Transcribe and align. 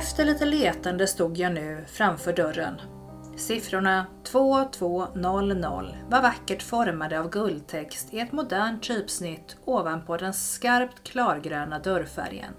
Efter 0.00 0.24
lite 0.24 0.44
letande 0.44 1.06
stod 1.06 1.38
jag 1.38 1.52
nu 1.52 1.84
framför 1.88 2.32
dörren. 2.32 2.80
Siffrorna 3.36 4.06
2200 4.24 5.84
var 6.08 6.22
vackert 6.22 6.62
formade 6.62 7.20
av 7.20 7.30
guldtext 7.30 8.14
i 8.14 8.20
ett 8.20 8.32
modernt 8.32 8.82
typsnitt 8.82 9.56
ovanpå 9.64 10.16
den 10.16 10.34
skarpt 10.34 11.02
klargröna 11.04 11.78
dörrfärgen. 11.78 12.52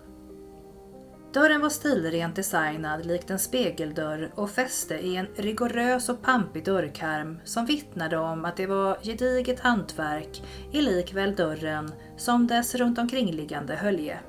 Dörren 1.33 1.61
var 1.61 1.69
stilrent 1.69 2.35
designad 2.35 3.05
likt 3.05 3.29
en 3.29 3.39
spegeldörr 3.39 4.31
och 4.35 4.49
fäste 4.49 4.95
i 4.95 5.15
en 5.15 5.27
rigorös 5.35 6.09
och 6.09 6.21
pampig 6.21 6.65
dörrkarm 6.65 7.39
som 7.43 7.65
vittnade 7.65 8.17
om 8.17 8.45
att 8.45 8.57
det 8.57 8.67
var 8.67 8.97
gediget 9.03 9.59
hantverk 9.59 10.43
i 10.71 10.81
likväl 10.81 11.35
dörren 11.35 11.91
som 12.17 12.47
dess 12.47 12.75
runt 12.75 12.99
omkringliggande 12.99 13.75
hölje. 13.75 14.19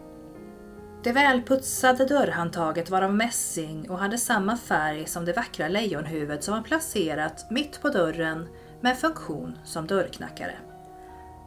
Det 1.05 1.13
välputsade 1.13 2.05
dörrhandtaget 2.05 2.91
var 2.91 3.03
av 3.03 3.15
mässing 3.15 3.91
och 3.91 3.99
hade 3.99 4.19
samma 4.19 4.57
färg 4.57 5.07
som 5.07 5.25
det 5.25 5.33
vackra 5.33 5.69
lejonhuvud 5.69 6.43
som 6.43 6.55
var 6.55 6.63
placerat 6.63 7.51
mitt 7.51 7.83
på 7.83 7.89
dörren 7.89 8.49
med 8.81 8.99
funktion 8.99 9.59
som 9.65 9.87
dörrknackare. 9.87 10.55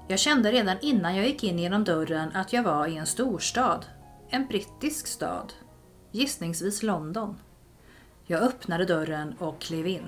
Jag 0.08 0.20
kände 0.20 0.52
redan 0.52 0.78
innan 0.82 1.16
jag 1.16 1.26
gick 1.26 1.44
in 1.44 1.60
genom 1.60 1.84
dörren 1.84 2.32
att 2.34 2.54
jag 2.54 2.64
var 2.64 2.88
i 2.88 2.98
en 2.98 3.06
storstad. 3.06 3.86
En 4.30 4.48
brittisk 4.48 5.08
stad. 5.08 5.54
Gissningsvis 6.12 6.84
London. 6.84 7.40
Jag 8.26 8.42
öppnade 8.42 8.86
dörren 8.86 9.36
och 9.40 9.62
klev 9.62 9.88
in. 9.88 10.08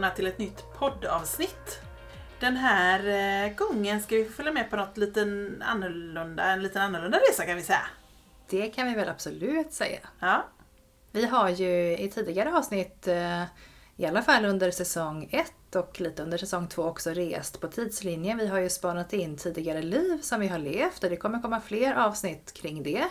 Välkomna 0.00 0.16
till 0.16 0.26
ett 0.26 0.38
nytt 0.38 0.64
poddavsnitt. 0.78 1.80
Den 2.40 2.56
här 2.56 2.98
eh, 3.46 3.54
gången 3.54 4.00
ska 4.02 4.16
vi 4.16 4.24
följa 4.24 4.52
med 4.52 4.70
på 4.70 4.76
något 4.76 4.96
lite 4.96 5.20
annorlunda, 5.60 6.44
en 6.44 6.62
liten 6.62 6.82
annorlunda 6.82 7.18
resa 7.18 7.46
kan 7.46 7.56
vi 7.56 7.62
säga. 7.62 7.86
Det 8.50 8.68
kan 8.68 8.86
vi 8.86 8.94
väl 8.94 9.08
absolut 9.08 9.72
säga. 9.72 9.98
Ja. 10.20 10.44
Vi 11.12 11.26
har 11.26 11.48
ju 11.48 11.98
i 11.98 12.10
tidigare 12.14 12.56
avsnitt, 12.56 13.08
eh, 13.08 13.42
i 13.96 14.06
alla 14.06 14.22
fall 14.22 14.44
under 14.44 14.70
säsong 14.70 15.28
1 15.32 15.76
och 15.76 16.00
lite 16.00 16.22
under 16.22 16.38
säsong 16.38 16.68
2 16.68 16.82
också 16.82 17.10
rest 17.10 17.60
på 17.60 17.68
tidslinjen. 17.68 18.38
Vi 18.38 18.46
har 18.46 18.58
ju 18.58 18.70
spanat 18.70 19.12
in 19.12 19.36
tidigare 19.36 19.82
liv 19.82 20.18
som 20.22 20.40
vi 20.40 20.48
har 20.48 20.58
levt 20.58 21.04
och 21.04 21.10
det 21.10 21.16
kommer 21.16 21.42
komma 21.42 21.60
fler 21.60 21.94
avsnitt 21.94 22.52
kring 22.52 22.82
det. 22.82 23.04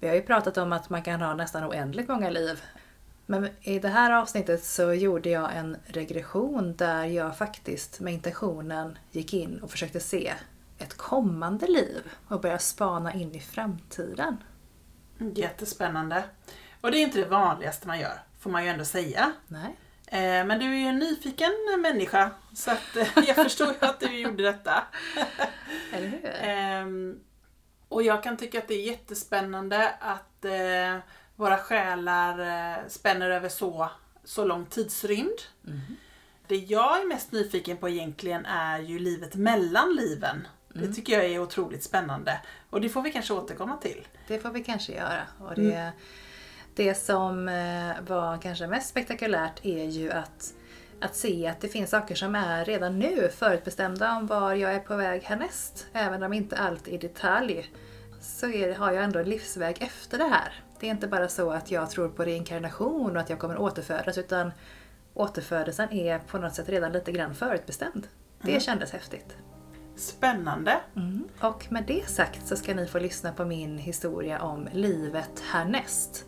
Vi 0.00 0.08
har 0.08 0.14
ju 0.14 0.22
pratat 0.22 0.56
om 0.56 0.72
att 0.72 0.90
man 0.90 1.02
kan 1.02 1.20
ha 1.20 1.34
nästan 1.34 1.64
oändligt 1.64 2.08
många 2.08 2.30
liv 2.30 2.62
men 3.26 3.48
i 3.60 3.78
det 3.78 3.88
här 3.88 4.10
avsnittet 4.10 4.64
så 4.64 4.92
gjorde 4.92 5.30
jag 5.30 5.56
en 5.56 5.76
regression 5.86 6.76
där 6.76 7.04
jag 7.04 7.38
faktiskt 7.38 8.00
med 8.00 8.12
intentionen 8.12 8.98
gick 9.10 9.34
in 9.34 9.58
och 9.58 9.70
försökte 9.70 10.00
se 10.00 10.32
ett 10.78 10.96
kommande 10.96 11.66
liv 11.66 12.02
och 12.28 12.40
börja 12.40 12.58
spana 12.58 13.14
in 13.14 13.34
i 13.34 13.40
framtiden. 13.40 14.36
Jättespännande. 15.18 16.24
Och 16.80 16.90
det 16.90 16.98
är 16.98 17.02
inte 17.02 17.18
det 17.18 17.28
vanligaste 17.28 17.86
man 17.86 18.00
gör, 18.00 18.22
får 18.40 18.50
man 18.50 18.64
ju 18.64 18.70
ändå 18.70 18.84
säga. 18.84 19.32
Nej. 19.48 19.76
Eh, 20.06 20.46
men 20.46 20.58
du 20.58 20.66
är 20.66 20.78
ju 20.78 20.86
en 20.86 20.98
nyfiken 20.98 21.52
människa 21.78 22.30
så 22.54 22.70
att 22.70 22.96
eh, 22.96 23.08
jag 23.26 23.36
förstår 23.36 23.68
ju 23.68 23.86
att 23.86 24.00
du 24.00 24.18
gjorde 24.18 24.42
detta. 24.42 24.82
Eller 25.92 26.08
hur? 26.08 26.30
Ehm, 26.40 27.20
och 27.88 28.02
jag 28.02 28.22
kan 28.22 28.36
tycka 28.36 28.58
att 28.58 28.68
det 28.68 28.74
är 28.74 28.86
jättespännande 28.86 29.94
att 30.00 30.44
eh, 30.44 30.98
våra 31.36 31.58
själar 31.58 32.38
eh, 32.38 32.88
spänner 32.88 33.30
över 33.30 33.48
så, 33.48 33.90
så 34.24 34.44
lång 34.44 34.66
tidsrymd. 34.66 35.38
Mm. 35.66 35.80
Det 36.48 36.56
jag 36.56 37.00
är 37.00 37.08
mest 37.08 37.32
nyfiken 37.32 37.76
på 37.76 37.88
egentligen 37.88 38.46
är 38.46 38.78
ju 38.78 38.98
livet 38.98 39.34
mellan 39.34 39.94
liven. 39.96 40.48
Mm. 40.74 40.88
Det 40.88 40.94
tycker 40.94 41.12
jag 41.12 41.24
är 41.24 41.38
otroligt 41.38 41.84
spännande. 41.84 42.40
Och 42.70 42.80
det 42.80 42.88
får 42.88 43.02
vi 43.02 43.12
kanske 43.12 43.34
återkomma 43.34 43.76
till. 43.76 44.08
Det 44.28 44.38
får 44.38 44.50
vi 44.50 44.64
kanske 44.64 44.92
göra. 44.92 45.22
Och 45.38 45.54
det, 45.54 45.74
mm. 45.74 45.92
det 46.74 46.94
som 46.94 47.48
eh, 47.48 47.92
var 48.06 48.38
kanske 48.38 48.66
mest 48.66 48.88
spektakulärt 48.88 49.64
är 49.64 49.84
ju 49.84 50.12
att, 50.12 50.54
att 51.00 51.16
se 51.16 51.46
att 51.46 51.60
det 51.60 51.68
finns 51.68 51.90
saker 51.90 52.14
som 52.14 52.34
är 52.34 52.64
redan 52.64 52.98
nu 52.98 53.28
förutbestämda 53.36 54.16
om 54.16 54.26
var 54.26 54.54
jag 54.54 54.74
är 54.74 54.80
på 54.80 54.96
väg 54.96 55.22
härnäst. 55.22 55.86
Även 55.92 56.22
om 56.22 56.32
inte 56.32 56.56
allt 56.56 56.88
i 56.88 56.98
detalj 56.98 57.70
så 58.20 58.46
är, 58.50 58.74
har 58.74 58.92
jag 58.92 59.04
ändå 59.04 59.18
en 59.18 59.28
livsväg 59.28 59.76
efter 59.80 60.18
det 60.18 60.28
här. 60.28 60.65
Det 60.80 60.86
är 60.86 60.90
inte 60.90 61.08
bara 61.08 61.28
så 61.28 61.50
att 61.50 61.70
jag 61.70 61.90
tror 61.90 62.08
på 62.08 62.24
reinkarnation 62.24 63.16
och 63.16 63.22
att 63.22 63.30
jag 63.30 63.38
kommer 63.38 63.58
återfödas 63.58 64.18
utan 64.18 64.52
återfödelsen 65.14 65.92
är 65.92 66.18
på 66.18 66.38
något 66.38 66.54
sätt 66.54 66.68
redan 66.68 66.92
lite 66.92 67.12
grann 67.12 67.34
förutbestämd. 67.34 68.08
Det 68.42 68.50
mm. 68.50 68.60
kändes 68.60 68.90
häftigt. 68.92 69.36
Spännande! 69.96 70.80
Mm. 70.96 71.24
Och 71.40 71.66
med 71.72 71.84
det 71.86 72.08
sagt 72.08 72.46
så 72.46 72.56
ska 72.56 72.74
ni 72.74 72.86
få 72.86 72.98
lyssna 72.98 73.32
på 73.32 73.44
min 73.44 73.78
historia 73.78 74.42
om 74.42 74.68
livet 74.72 75.40
härnäst. 75.52 76.24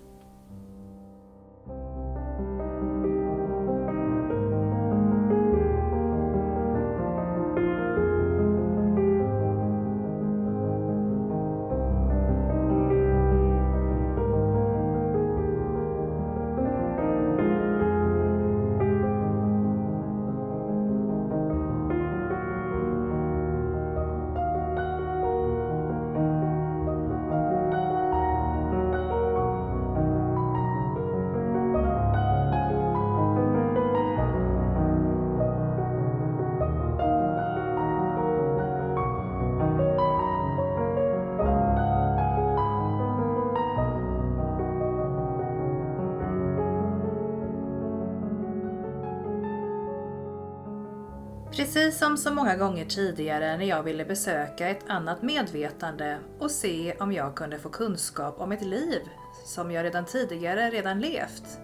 Precis 51.99 52.09
som 52.09 52.17
så 52.17 52.35
många 52.35 52.57
gånger 52.57 52.85
tidigare 52.85 53.57
när 53.57 53.65
jag 53.65 53.83
ville 53.83 54.05
besöka 54.05 54.69
ett 54.69 54.85
annat 54.89 55.23
medvetande 55.23 56.19
och 56.39 56.51
se 56.51 56.95
om 57.01 57.13
jag 57.13 57.35
kunde 57.35 57.59
få 57.59 57.69
kunskap 57.69 58.41
om 58.41 58.53
ett 58.53 58.63
liv 58.63 59.03
som 59.45 59.71
jag 59.71 59.85
redan 59.85 60.05
tidigare 60.05 60.71
redan 60.71 61.01
levt, 61.01 61.61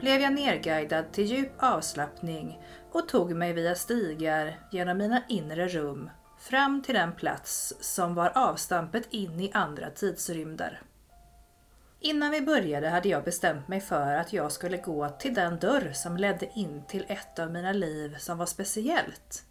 blev 0.00 0.20
jag 0.20 0.32
nerguidad 0.32 1.12
till 1.12 1.24
djup 1.24 1.52
avslappning 1.58 2.60
och 2.92 3.08
tog 3.08 3.36
mig 3.36 3.52
via 3.52 3.74
stigar 3.74 4.58
genom 4.72 4.98
mina 4.98 5.22
inre 5.28 5.68
rum 5.68 6.10
fram 6.38 6.82
till 6.82 6.94
den 6.94 7.12
plats 7.12 7.74
som 7.80 8.14
var 8.14 8.32
avstampet 8.34 9.08
in 9.10 9.40
i 9.40 9.50
andra 9.54 9.90
tidsrymder. 9.90 10.82
Innan 12.00 12.30
vi 12.30 12.40
började 12.40 12.88
hade 12.88 13.08
jag 13.08 13.24
bestämt 13.24 13.68
mig 13.68 13.80
för 13.80 14.14
att 14.14 14.32
jag 14.32 14.52
skulle 14.52 14.76
gå 14.76 15.08
till 15.08 15.34
den 15.34 15.58
dörr 15.58 15.92
som 15.94 16.16
ledde 16.16 16.50
in 16.54 16.82
till 16.88 17.04
ett 17.08 17.38
av 17.38 17.52
mina 17.52 17.72
liv 17.72 18.16
som 18.18 18.38
var 18.38 18.46
speciellt. 18.46 19.44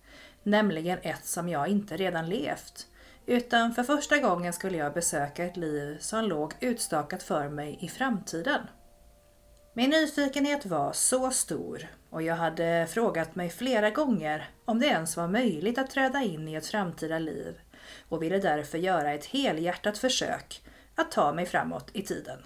Nämligen 0.50 1.00
ett 1.02 1.26
som 1.26 1.50
jag 1.50 1.68
inte 1.68 1.98
redan 1.98 2.30
levt. 2.30 2.88
Utan 3.26 3.74
för 3.74 3.84
första 3.84 4.18
gången 4.18 4.54
skulle 4.54 4.78
jag 4.78 4.94
besöka 4.94 5.46
ett 5.46 5.58
liv 5.58 5.98
som 6.00 6.26
låg 6.26 6.54
utstakat 6.60 7.24
för 7.24 7.50
mig 7.50 7.78
i 7.82 7.88
framtiden. 7.88 8.62
Min 9.74 9.90
nyfikenhet 9.90 10.66
var 10.66 10.92
så 10.94 11.32
stor 11.32 11.88
och 12.10 12.22
jag 12.22 12.36
hade 12.36 12.88
frågat 12.90 13.36
mig 13.36 13.50
flera 13.50 13.90
gånger 13.90 14.50
om 14.66 14.80
det 14.80 14.86
ens 14.86 15.18
var 15.18 15.28
möjligt 15.28 15.78
att 15.78 15.90
träda 15.90 16.22
in 16.22 16.48
i 16.48 16.56
ett 16.56 16.68
framtida 16.68 17.20
liv 17.20 17.60
och 18.10 18.24
ville 18.24 18.40
därför 18.40 18.78
göra 18.78 19.14
ett 19.14 19.26
helhjärtat 19.26 19.98
försök 19.98 20.62
att 20.96 21.12
ta 21.12 21.34
mig 21.34 21.46
framåt 21.46 21.90
i 21.94 22.02
tiden. 22.02 22.40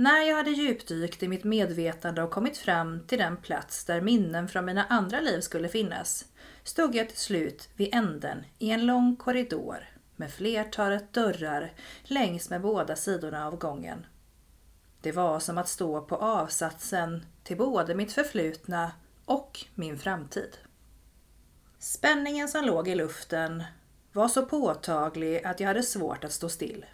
När 0.00 0.22
jag 0.22 0.36
hade 0.36 0.50
djupdykt 0.50 1.22
i 1.22 1.28
mitt 1.28 1.44
medvetande 1.44 2.22
och 2.22 2.30
kommit 2.30 2.58
fram 2.58 3.06
till 3.06 3.18
den 3.18 3.36
plats 3.36 3.84
där 3.84 4.00
minnen 4.00 4.48
från 4.48 4.64
mina 4.64 4.84
andra 4.84 5.20
liv 5.20 5.40
skulle 5.40 5.68
finnas, 5.68 6.24
stod 6.64 6.94
jag 6.94 7.08
till 7.08 7.18
slut 7.18 7.68
vid 7.76 7.94
änden 7.94 8.44
i 8.58 8.70
en 8.70 8.86
lång 8.86 9.16
korridor 9.16 9.88
med 10.16 10.32
flertalet 10.32 11.12
dörrar 11.12 11.72
längs 12.02 12.50
med 12.50 12.60
båda 12.60 12.96
sidorna 12.96 13.46
av 13.46 13.56
gången. 13.56 14.06
Det 15.00 15.12
var 15.12 15.40
som 15.40 15.58
att 15.58 15.68
stå 15.68 16.00
på 16.00 16.16
avsatsen 16.16 17.24
till 17.42 17.56
både 17.56 17.94
mitt 17.94 18.12
förflutna 18.12 18.92
och 19.24 19.64
min 19.74 19.98
framtid. 19.98 20.56
Spänningen 21.78 22.48
som 22.48 22.64
låg 22.64 22.88
i 22.88 22.94
luften 22.94 23.62
var 24.12 24.28
så 24.28 24.46
påtaglig 24.46 25.44
att 25.44 25.60
jag 25.60 25.66
hade 25.66 25.82
svårt 25.82 26.24
att 26.24 26.32
stå 26.32 26.48
still. 26.48 26.84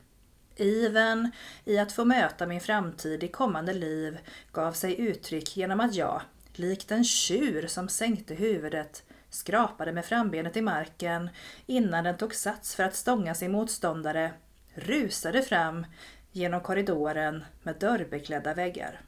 Iven 0.57 1.31
i 1.65 1.79
att 1.79 1.93
få 1.93 2.05
möta 2.05 2.47
min 2.47 2.61
framtid 2.61 3.25
i 3.25 3.29
kommande 3.29 3.73
liv 3.73 4.19
gav 4.53 4.73
sig 4.73 5.01
uttryck 5.01 5.57
genom 5.57 5.81
att 5.81 5.95
jag, 5.95 6.23
likt 6.53 6.93
en 6.93 7.05
tjur 7.05 7.67
som 7.67 7.89
sänkte 7.89 8.35
huvudet, 8.35 9.03
skrapade 9.31 9.93
med 9.93 10.05
frambenet 10.05 10.57
i 10.57 10.63
marken 10.63 11.31
innan 11.67 12.05
den 12.05 12.17
tog 12.17 12.35
sats 12.35 12.75
för 12.75 12.83
att 12.83 12.95
stånga 12.95 13.35
sin 13.35 13.53
motståndare, 13.53 14.33
rusade 14.75 15.43
fram 15.43 15.87
genom 16.33 16.61
korridoren 16.61 17.45
med 17.63 17.77
dörrbeklädda 17.77 18.55
väggar. 18.55 19.01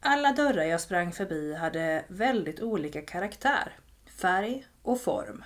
Alla 0.00 0.32
dörrar 0.32 0.64
jag 0.64 0.80
sprang 0.80 1.12
förbi 1.12 1.54
hade 1.54 2.04
väldigt 2.08 2.60
olika 2.60 3.02
karaktär, 3.02 3.72
färg 4.06 4.66
och 4.82 5.00
form. 5.00 5.44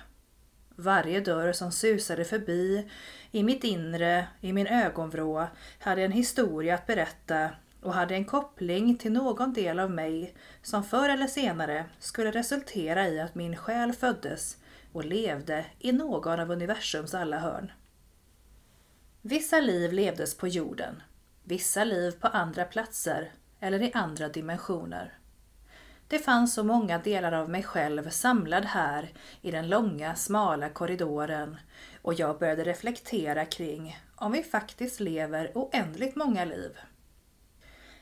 Varje 0.75 1.19
dörr 1.19 1.51
som 1.51 1.71
susade 1.71 2.25
förbi 2.25 2.89
i 3.31 3.43
mitt 3.43 3.63
inre, 3.63 4.27
i 4.41 4.53
min 4.53 4.67
ögonvrå, 4.67 5.47
hade 5.79 6.03
en 6.03 6.11
historia 6.11 6.75
att 6.75 6.87
berätta 6.87 7.49
och 7.81 7.93
hade 7.93 8.15
en 8.15 8.25
koppling 8.25 8.97
till 8.97 9.11
någon 9.11 9.53
del 9.53 9.79
av 9.79 9.91
mig 9.91 10.33
som 10.61 10.83
förr 10.83 11.09
eller 11.09 11.27
senare 11.27 11.85
skulle 11.99 12.31
resultera 12.31 13.07
i 13.07 13.19
att 13.19 13.35
min 13.35 13.55
själ 13.55 13.93
föddes 13.93 14.57
och 14.91 15.05
levde 15.05 15.65
i 15.79 15.91
någon 15.91 16.39
av 16.39 16.51
universums 16.51 17.13
alla 17.13 17.39
hörn. 17.39 17.71
Vissa 19.21 19.59
liv 19.59 19.93
levdes 19.93 20.37
på 20.37 20.47
jorden, 20.47 21.01
vissa 21.43 21.83
liv 21.83 22.11
på 22.11 22.27
andra 22.27 22.65
platser 22.65 23.31
eller 23.59 23.81
i 23.81 23.91
andra 23.93 24.29
dimensioner. 24.29 25.17
Det 26.11 26.19
fanns 26.19 26.53
så 26.53 26.63
många 26.63 26.97
delar 26.99 27.31
av 27.31 27.49
mig 27.49 27.63
själv 27.63 28.09
samlad 28.09 28.65
här 28.65 29.13
i 29.41 29.51
den 29.51 29.69
långa, 29.69 30.15
smala 30.15 30.69
korridoren 30.69 31.57
och 32.01 32.13
jag 32.13 32.39
började 32.39 32.63
reflektera 32.63 33.45
kring 33.45 33.99
om 34.15 34.31
vi 34.31 34.43
faktiskt 34.43 34.99
lever 34.99 35.51
oändligt 35.55 36.15
många 36.15 36.45
liv. 36.45 36.77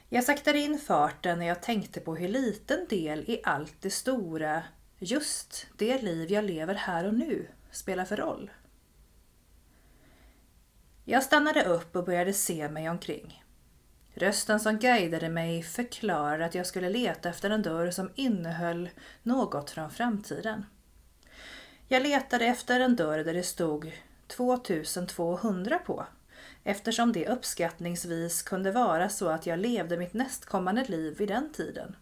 Jag 0.09 0.23
saktade 0.23 0.59
in 0.59 0.79
farten 0.79 1.39
när 1.39 1.45
jag 1.45 1.61
tänkte 1.61 2.00
på 2.00 2.15
hur 2.15 2.27
liten 2.27 2.85
del 2.89 3.19
i 3.19 3.41
allt 3.44 3.75
det 3.81 3.89
stora, 3.89 4.63
just 4.97 5.67
det 5.77 6.01
liv 6.01 6.31
jag 6.31 6.45
lever 6.45 6.75
här 6.75 7.07
och 7.07 7.13
nu, 7.13 7.47
spelar 7.71 8.06
för 8.06 8.17
roll. 8.17 8.51
Jag 11.06 11.23
stannade 11.23 11.63
upp 11.63 11.95
och 11.95 12.06
började 12.06 12.33
se 12.33 12.69
mig 12.69 12.89
omkring. 12.89 13.44
Rösten 14.13 14.59
som 14.59 14.79
guidade 14.79 15.29
mig 15.29 15.63
förklarade 15.63 16.45
att 16.45 16.56
jag 16.56 16.65
skulle 16.65 16.89
leta 16.89 17.29
efter 17.29 17.50
en 17.50 17.61
dörr 17.61 17.91
som 17.91 18.11
innehöll 18.15 18.89
något 19.23 19.69
från 19.69 19.91
framtiden. 19.91 20.65
Jag 21.88 22.03
letade 22.03 22.45
efter 22.45 22.79
en 22.79 22.95
dörr 22.95 23.23
där 23.23 23.33
det 23.33 23.44
stod 23.44 23.91
2200 24.27 25.79
på 25.79 26.06
eftersom 26.63 27.11
det 27.11 27.27
uppskattningsvis 27.27 28.41
kunde 28.41 28.71
vara 28.71 29.09
så 29.09 29.29
att 29.29 29.45
jag 29.45 29.59
levde 29.59 29.97
mitt 29.97 30.13
nästkommande 30.13 30.85
liv 30.85 31.17
vid 31.17 31.27
den 31.27 31.53
tiden. 31.53 31.95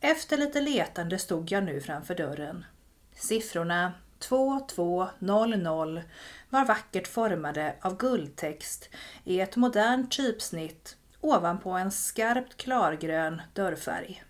Efter 0.00 0.36
lite 0.36 0.60
letande 0.60 1.18
stod 1.18 1.52
jag 1.52 1.64
nu 1.64 1.80
framför 1.80 2.14
dörren. 2.14 2.64
Siffrorna 3.14 3.92
2200 4.18 6.02
var 6.50 6.64
vackert 6.64 7.08
formade 7.08 7.74
av 7.80 7.96
guldtext 7.96 8.88
i 9.24 9.40
ett 9.40 9.56
modernt 9.56 10.10
typsnitt 10.10 10.96
ovanpå 11.20 11.70
en 11.70 11.90
skarpt 11.90 12.56
klargrön 12.56 13.42
dörrfärg. 13.52 14.24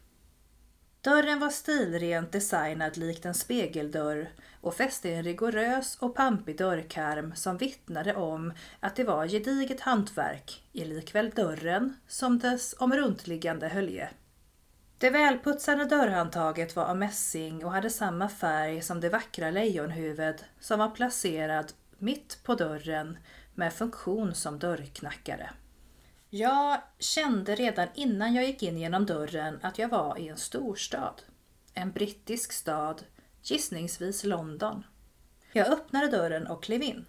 Dörren 1.00 1.40
var 1.40 1.50
stilrent 1.50 2.32
designad 2.32 2.96
likt 2.96 3.24
en 3.24 3.34
spegeldörr 3.34 4.28
och 4.60 4.74
fäste 4.74 5.10
en 5.10 5.22
rigorös 5.22 5.96
och 6.00 6.14
pampig 6.14 6.58
dörrkarm 6.58 7.34
som 7.36 7.56
vittnade 7.56 8.14
om 8.14 8.52
att 8.80 8.96
det 8.96 9.04
var 9.04 9.26
gediget 9.26 9.80
hantverk 9.80 10.62
i 10.72 10.84
likväl 10.84 11.30
dörren 11.30 11.96
som 12.08 12.38
dess 12.38 12.74
omruntliggande 12.78 13.68
hölje. 13.68 14.10
Det 15.00 15.10
välputsade 15.10 15.84
dörrhandtaget 15.84 16.76
var 16.76 16.84
av 16.84 16.96
mässing 16.96 17.64
och 17.64 17.72
hade 17.72 17.90
samma 17.90 18.28
färg 18.28 18.82
som 18.82 19.00
det 19.00 19.08
vackra 19.08 19.50
lejonhuvud 19.50 20.44
som 20.60 20.78
var 20.78 20.90
placerad 20.90 21.72
mitt 21.98 22.40
på 22.42 22.54
dörren 22.54 23.18
med 23.54 23.72
funktion 23.72 24.34
som 24.34 24.58
dörrknackare. 24.58 25.50
Jag 26.30 26.80
kände 26.98 27.54
redan 27.54 27.88
innan 27.94 28.34
jag 28.34 28.44
gick 28.44 28.62
in 28.62 28.78
genom 28.78 29.06
dörren 29.06 29.58
att 29.62 29.78
jag 29.78 29.88
var 29.88 30.18
i 30.18 30.28
en 30.28 30.36
storstad. 30.36 31.22
En 31.74 31.92
brittisk 31.92 32.52
stad, 32.52 33.02
gissningsvis 33.42 34.24
London. 34.24 34.86
Jag 35.52 35.68
öppnade 35.72 36.08
dörren 36.08 36.46
och 36.46 36.62
klev 36.62 36.82
in. 36.82 37.06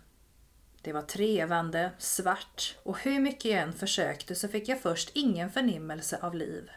Det 0.81 0.93
var 0.93 1.01
trevande, 1.01 1.91
svart 1.97 2.77
och 2.83 2.99
hur 2.99 3.19
mycket 3.19 3.51
jag 3.51 3.61
än 3.61 3.73
försökte 3.73 4.35
så 4.35 4.47
fick 4.47 4.69
jag 4.69 4.81
först 4.81 5.11
ingen 5.13 5.51
förnimmelse 5.51 6.19
av 6.21 6.35
liv. 6.35 6.69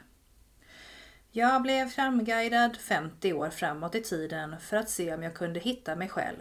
Jag 1.34 1.62
blev 1.62 1.88
framguidad 1.88 2.76
50 2.76 3.32
år 3.32 3.50
framåt 3.50 3.94
i 3.94 4.02
tiden 4.02 4.60
för 4.60 4.76
att 4.76 4.90
se 4.90 5.14
om 5.14 5.22
jag 5.22 5.34
kunde 5.34 5.60
hitta 5.60 5.96
mig 5.96 6.08
själv. 6.08 6.40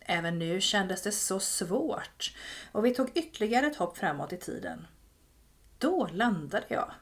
Även 0.00 0.38
nu 0.38 0.60
kändes 0.60 1.02
det 1.02 1.12
så 1.12 1.40
svårt 1.40 2.36
och 2.72 2.84
vi 2.84 2.94
tog 2.94 3.10
ytterligare 3.14 3.66
ett 3.66 3.76
hopp 3.76 3.98
framåt 3.98 4.32
i 4.32 4.36
tiden. 4.36 4.86
Då 5.78 6.08
landade 6.12 6.66
jag 6.68 6.92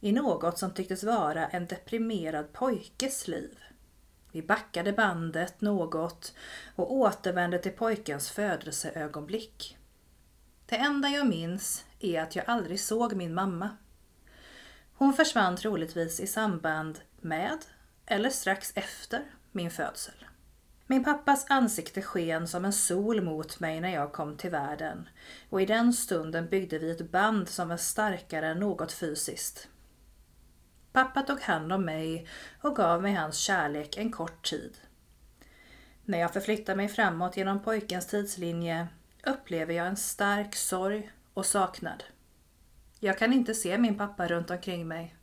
i 0.00 0.12
något 0.12 0.58
som 0.58 0.70
tycktes 0.70 1.04
vara 1.04 1.46
en 1.46 1.66
deprimerad 1.66 2.52
pojkes 2.52 3.28
liv. 3.28 3.58
Vi 4.32 4.42
backade 4.42 4.92
bandet 4.92 5.60
något 5.60 6.34
och 6.74 6.92
återvände 6.92 7.58
till 7.58 7.72
pojkens 7.72 8.30
födelseögonblick. 8.30 9.78
Det 10.66 10.76
enda 10.76 11.08
jag 11.08 11.26
minns 11.26 11.84
är 12.00 12.22
att 12.22 12.36
jag 12.36 12.44
aldrig 12.48 12.80
såg 12.80 13.14
min 13.14 13.34
mamma. 13.34 13.70
Hon 14.98 15.12
försvann 15.12 15.56
troligtvis 15.56 16.20
i 16.20 16.26
samband 16.26 17.00
med, 17.20 17.58
eller 18.06 18.30
strax 18.30 18.72
efter, 18.74 19.22
min 19.52 19.70
födsel. 19.70 20.26
Min 20.86 21.04
pappas 21.04 21.46
ansikte 21.48 22.02
sken 22.02 22.48
som 22.48 22.64
en 22.64 22.72
sol 22.72 23.22
mot 23.22 23.60
mig 23.60 23.80
när 23.80 23.94
jag 23.94 24.12
kom 24.12 24.36
till 24.36 24.50
världen 24.50 25.08
och 25.50 25.62
i 25.62 25.66
den 25.66 25.92
stunden 25.92 26.48
byggde 26.48 26.78
vi 26.78 26.90
ett 26.90 27.10
band 27.10 27.48
som 27.48 27.68
var 27.68 27.76
starkare 27.76 28.48
än 28.48 28.60
något 28.60 28.92
fysiskt. 28.92 29.68
Pappa 30.92 31.22
tog 31.22 31.40
hand 31.40 31.72
om 31.72 31.84
mig 31.84 32.26
och 32.60 32.76
gav 32.76 33.02
mig 33.02 33.14
hans 33.14 33.38
kärlek 33.38 33.96
en 33.96 34.12
kort 34.12 34.50
tid. 34.50 34.78
När 36.04 36.18
jag 36.18 36.32
förflyttar 36.32 36.76
mig 36.76 36.88
framåt 36.88 37.36
genom 37.36 37.62
pojkens 37.62 38.06
tidslinje 38.06 38.88
upplever 39.26 39.74
jag 39.74 39.86
en 39.86 39.96
stark 39.96 40.54
sorg 40.54 41.10
och 41.34 41.46
saknad. 41.46 42.04
Jag 43.00 43.18
kan 43.18 43.32
inte 43.32 43.54
se 43.54 43.78
min 43.78 43.98
pappa 43.98 44.28
runt 44.28 44.50
omkring 44.50 44.88
mig. 44.88 45.16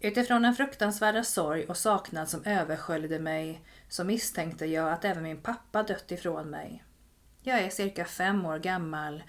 Utifrån 0.00 0.42
den 0.42 0.54
fruktansvärda 0.54 1.24
sorg 1.24 1.64
och 1.64 1.76
saknad 1.76 2.28
som 2.28 2.44
översköljde 2.44 3.18
mig 3.18 3.60
så 3.88 4.04
misstänkte 4.04 4.66
jag 4.66 4.92
att 4.92 5.04
även 5.04 5.22
min 5.22 5.42
pappa 5.42 5.82
dött 5.82 6.12
ifrån 6.12 6.50
mig. 6.50 6.84
Jag 7.42 7.60
är 7.60 7.70
cirka 7.70 8.04
fem 8.04 8.46
år 8.46 8.58
gammal 8.58 9.22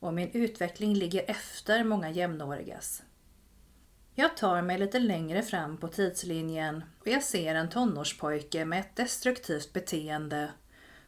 och 0.00 0.14
min 0.14 0.30
utveckling 0.32 0.94
ligger 0.94 1.30
efter 1.30 1.84
många 1.84 2.10
jämnårigas. 2.10 3.02
Jag 4.14 4.36
tar 4.36 4.62
mig 4.62 4.78
lite 4.78 4.98
längre 4.98 5.42
fram 5.42 5.76
på 5.76 5.88
tidslinjen 5.88 6.84
och 7.00 7.06
jag 7.06 7.22
ser 7.22 7.54
en 7.54 7.68
tonårspojke 7.68 8.64
med 8.64 8.80
ett 8.80 8.96
destruktivt 8.96 9.72
beteende, 9.72 10.50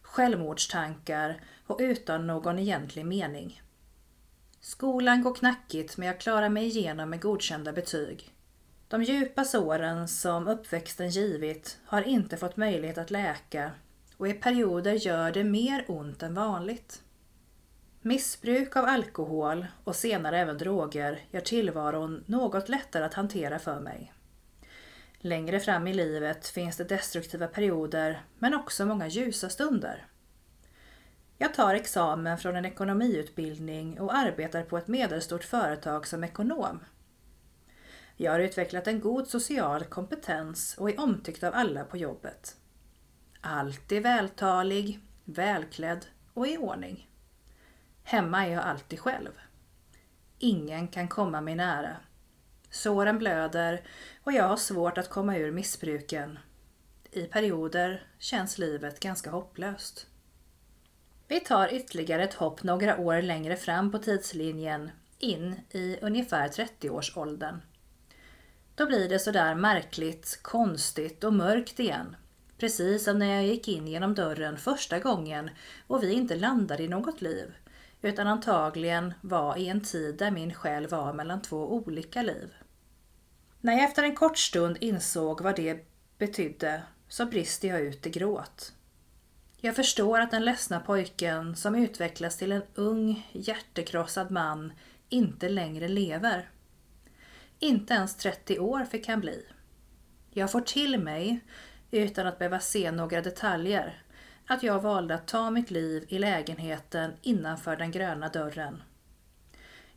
självmordstankar 0.03 1.41
och 1.67 1.79
utan 1.81 2.27
någon 2.27 2.59
egentlig 2.59 3.07
mening. 3.07 3.63
Skolan 4.64 5.23
går 5.23 5.35
knackigt 5.35 5.97
men 5.97 6.07
jag 6.09 6.21
klarar 6.21 6.49
mig 6.49 6.66
igenom 6.66 7.11
med 7.11 7.21
godkända 7.21 7.73
betyg. 7.73 8.35
De 8.88 9.02
djupa 9.02 9.45
såren 9.45 10.09
som 10.09 10.49
uppväxten 10.49 11.11
givit 11.11 11.78
har 11.85 12.02
inte 12.02 12.37
fått 12.37 12.57
möjlighet 12.57 12.99
att 12.99 13.11
läka 13.11 13.71
och 14.16 14.28
i 14.28 14.33
perioder 14.33 14.92
gör 14.92 15.33
det 15.33 15.45
mer 15.45 15.85
ont 15.88 16.23
än 16.23 16.35
vanligt. 16.35 17.02
Missbruk 18.00 18.76
av 18.76 18.85
alkohol 18.85 19.66
och 19.85 19.97
senare 19.97 20.38
även 20.38 20.59
droger 20.59 21.21
gör 21.31 21.40
tillvaron 21.40 22.25
något 22.26 22.69
lättare 22.69 23.04
att 23.04 23.14
hantera 23.14 23.59
för 23.59 23.81
mig. 23.81 24.12
Längre 25.19 25.61
fram 25.61 25.87
i 25.87 25.95
livet 25.95 26.47
finns 26.47 26.76
det 26.76 26.85
destruktiva 26.85 27.47
perioder 27.47 28.23
men 28.38 28.54
också 28.54 28.87
många 28.87 29.09
ljusa 29.09 29.49
stunder. 29.49 30.07
Jag 31.43 31.55
tar 31.55 31.75
examen 31.75 32.39
från 32.39 32.57
en 32.57 32.65
ekonomiutbildning 32.65 34.01
och 34.01 34.15
arbetar 34.15 34.63
på 34.63 34.79
ett 34.79 34.89
medelstort 34.89 35.45
företag 35.45 36.07
som 36.07 36.25
ekonom. 36.25 36.81
Jag 38.17 38.33
har 38.33 38.39
utvecklat 38.39 38.87
en 38.87 39.01
god 39.01 39.29
social 39.29 39.85
kompetens 39.85 40.75
och 40.79 40.91
är 40.91 41.01
omtyckt 41.01 41.43
av 41.43 41.55
alla 41.55 41.85
på 41.85 41.97
jobbet. 41.97 42.57
Alltid 43.41 44.03
vältalig, 44.03 45.01
välklädd 45.25 46.07
och 46.35 46.47
i 46.47 46.59
ordning. 46.59 47.11
Hemma 48.03 48.47
är 48.47 48.53
jag 48.53 48.65
alltid 48.65 49.01
själv. 49.01 49.33
Ingen 50.39 50.89
kan 50.89 51.09
komma 51.09 51.41
mig 51.41 51.55
nära. 51.55 51.97
Såren 52.71 53.19
blöder 53.19 53.83
och 54.25 54.33
jag 54.33 54.49
har 54.49 54.57
svårt 54.57 54.99
att 54.99 55.11
komma 55.11 55.37
ur 55.37 55.53
missbruken. 55.53 56.39
I 57.11 57.27
perioder 57.27 58.07
känns 58.19 58.59
livet 58.59 59.01
ganska 59.01 59.31
hopplöst. 59.31 60.07
Vi 61.33 61.41
tar 61.41 61.75
ytterligare 61.75 62.25
ett 62.25 62.35
hopp 62.35 62.62
några 62.62 62.99
år 62.99 63.23
längre 63.23 63.57
fram 63.57 63.91
på 63.91 63.99
tidslinjen, 63.99 64.91
in 65.19 65.61
i 65.71 65.99
ungefär 66.03 66.49
30-årsåldern. 66.49 67.61
Då 68.75 68.87
blir 68.87 69.09
det 69.09 69.19
sådär 69.19 69.55
märkligt, 69.55 70.39
konstigt 70.43 71.25
och 71.25 71.33
mörkt 71.33 71.81
igen. 71.81 72.17
Precis 72.59 73.05
som 73.05 73.19
när 73.19 73.35
jag 73.35 73.47
gick 73.47 73.69
in 73.69 73.89
genom 73.89 74.15
dörren 74.15 74.57
första 74.57 74.99
gången 74.99 75.51
och 75.87 76.03
vi 76.03 76.12
inte 76.12 76.37
landade 76.37 76.83
i 76.83 76.89
något 76.89 77.23
liv, 77.23 77.55
utan 78.03 78.27
antagligen 78.27 79.15
var 79.21 79.59
i 79.59 79.69
en 79.69 79.81
tid 79.81 80.17
där 80.17 80.31
min 80.31 80.55
själ 80.55 80.87
var 80.87 81.12
mellan 81.12 81.43
två 81.43 81.73
olika 81.73 82.23
liv. 82.23 82.55
När 83.61 83.73
jag 83.73 83.85
efter 83.85 84.03
en 84.03 84.17
kort 84.17 84.39
stund 84.39 84.77
insåg 84.81 85.41
vad 85.41 85.57
det 85.57 85.87
betydde 86.19 86.83
så 87.09 87.27
brister 87.27 87.69
jag 87.69 87.81
ut 87.81 88.07
i 88.07 88.11
gråt. 88.11 88.73
Jag 89.64 89.76
förstår 89.76 90.21
att 90.21 90.31
den 90.31 90.45
ledsna 90.45 90.81
pojken 90.81 91.57
som 91.57 91.75
utvecklas 91.75 92.37
till 92.37 92.52
en 92.52 92.62
ung, 92.75 93.28
hjärtekrossad 93.33 94.31
man 94.31 94.73
inte 95.09 95.49
längre 95.49 95.88
lever. 95.88 96.50
Inte 97.59 97.95
ens 97.95 98.16
30 98.16 98.59
år 98.59 98.85
fick 98.85 99.09
han 99.09 99.21
bli. 99.21 99.47
Jag 100.31 100.52
får 100.52 100.61
till 100.61 100.99
mig, 100.99 101.40
utan 101.90 102.26
att 102.26 102.38
behöva 102.38 102.61
se 102.61 102.90
några 102.90 103.21
detaljer, 103.21 104.02
att 104.47 104.62
jag 104.62 104.83
valde 104.83 105.14
att 105.14 105.28
ta 105.28 105.50
mitt 105.50 105.71
liv 105.71 106.04
i 106.09 106.19
lägenheten 106.19 107.12
innanför 107.23 107.76
den 107.76 107.90
gröna 107.90 108.28
dörren. 108.28 108.83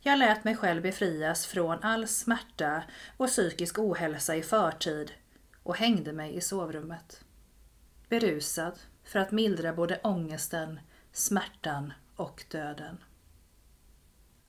Jag 0.00 0.18
lät 0.18 0.44
mig 0.44 0.56
själv 0.56 0.82
befrias 0.82 1.46
från 1.46 1.82
all 1.82 2.08
smärta 2.08 2.82
och 3.16 3.28
psykisk 3.28 3.78
ohälsa 3.78 4.36
i 4.36 4.42
förtid 4.42 5.12
och 5.62 5.76
hängde 5.76 6.12
mig 6.12 6.36
i 6.36 6.40
sovrummet. 6.40 7.24
Berusad 8.08 8.78
för 9.06 9.18
att 9.18 9.32
mildra 9.32 9.72
både 9.72 10.00
ångesten, 10.02 10.80
smärtan 11.12 11.92
och 12.16 12.44
döden. 12.50 12.98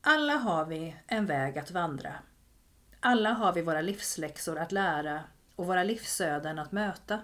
Alla 0.01 0.33
har 0.33 0.65
vi 0.65 0.95
en 1.07 1.25
väg 1.25 1.57
att 1.57 1.71
vandra. 1.71 2.13
Alla 2.99 3.29
har 3.29 3.53
vi 3.53 3.61
våra 3.61 3.81
livsläxor 3.81 4.57
att 4.57 4.71
lära 4.71 5.23
och 5.55 5.65
våra 5.67 5.83
livsöden 5.83 6.59
att 6.59 6.71
möta. 6.71 7.21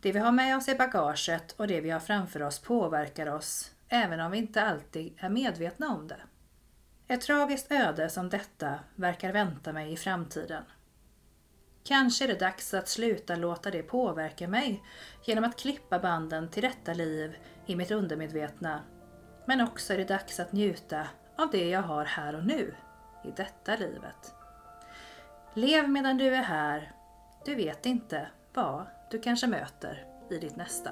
Det 0.00 0.12
vi 0.12 0.18
har 0.18 0.32
med 0.32 0.56
oss 0.56 0.68
i 0.68 0.74
bagaget 0.74 1.52
och 1.52 1.66
det 1.66 1.80
vi 1.80 1.90
har 1.90 2.00
framför 2.00 2.42
oss 2.42 2.58
påverkar 2.58 3.26
oss, 3.26 3.70
även 3.88 4.20
om 4.20 4.30
vi 4.30 4.38
inte 4.38 4.62
alltid 4.62 5.14
är 5.18 5.28
medvetna 5.28 5.88
om 5.88 6.08
det. 6.08 6.20
Ett 7.08 7.20
tragiskt 7.20 7.72
öde 7.72 8.08
som 8.08 8.28
detta 8.28 8.78
verkar 8.94 9.32
vänta 9.32 9.72
mig 9.72 9.92
i 9.92 9.96
framtiden. 9.96 10.62
Kanske 11.86 12.24
är 12.24 12.28
det 12.28 12.40
dags 12.40 12.74
att 12.74 12.88
sluta 12.88 13.36
låta 13.36 13.70
det 13.70 13.82
påverka 13.82 14.48
mig 14.48 14.82
genom 15.24 15.44
att 15.44 15.60
klippa 15.60 15.98
banden 15.98 16.48
till 16.48 16.62
detta 16.62 16.94
liv 16.94 17.36
i 17.66 17.76
mitt 17.76 17.90
undermedvetna. 17.90 18.80
Men 19.44 19.60
också 19.60 19.92
är 19.92 19.98
det 19.98 20.04
dags 20.04 20.40
att 20.40 20.52
njuta 20.52 21.06
av 21.36 21.50
det 21.50 21.68
jag 21.68 21.82
har 21.82 22.04
här 22.04 22.34
och 22.34 22.44
nu, 22.44 22.74
i 23.24 23.30
detta 23.36 23.76
livet. 23.76 24.34
Lev 25.54 25.88
medan 25.88 26.18
du 26.18 26.34
är 26.34 26.42
här. 26.42 26.92
Du 27.44 27.54
vet 27.54 27.86
inte 27.86 28.28
vad 28.54 28.86
du 29.10 29.18
kanske 29.18 29.46
möter 29.46 30.04
i 30.30 30.38
ditt 30.38 30.56
nästa. 30.56 30.90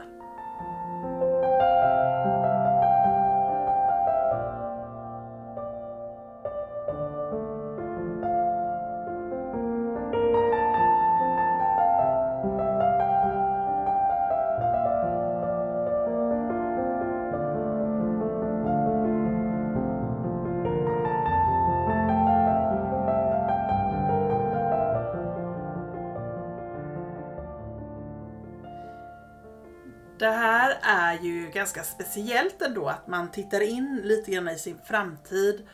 Det 30.24 30.30
här 30.30 30.78
är 30.82 31.18
ju 31.18 31.50
ganska 31.50 31.82
speciellt 31.82 32.62
ändå 32.62 32.88
att 32.88 33.08
man 33.08 33.30
tittar 33.30 33.60
in 33.60 34.00
lite 34.04 34.30
grann 34.30 34.48
i 34.48 34.58
sin 34.58 34.78
framtid 34.84 35.68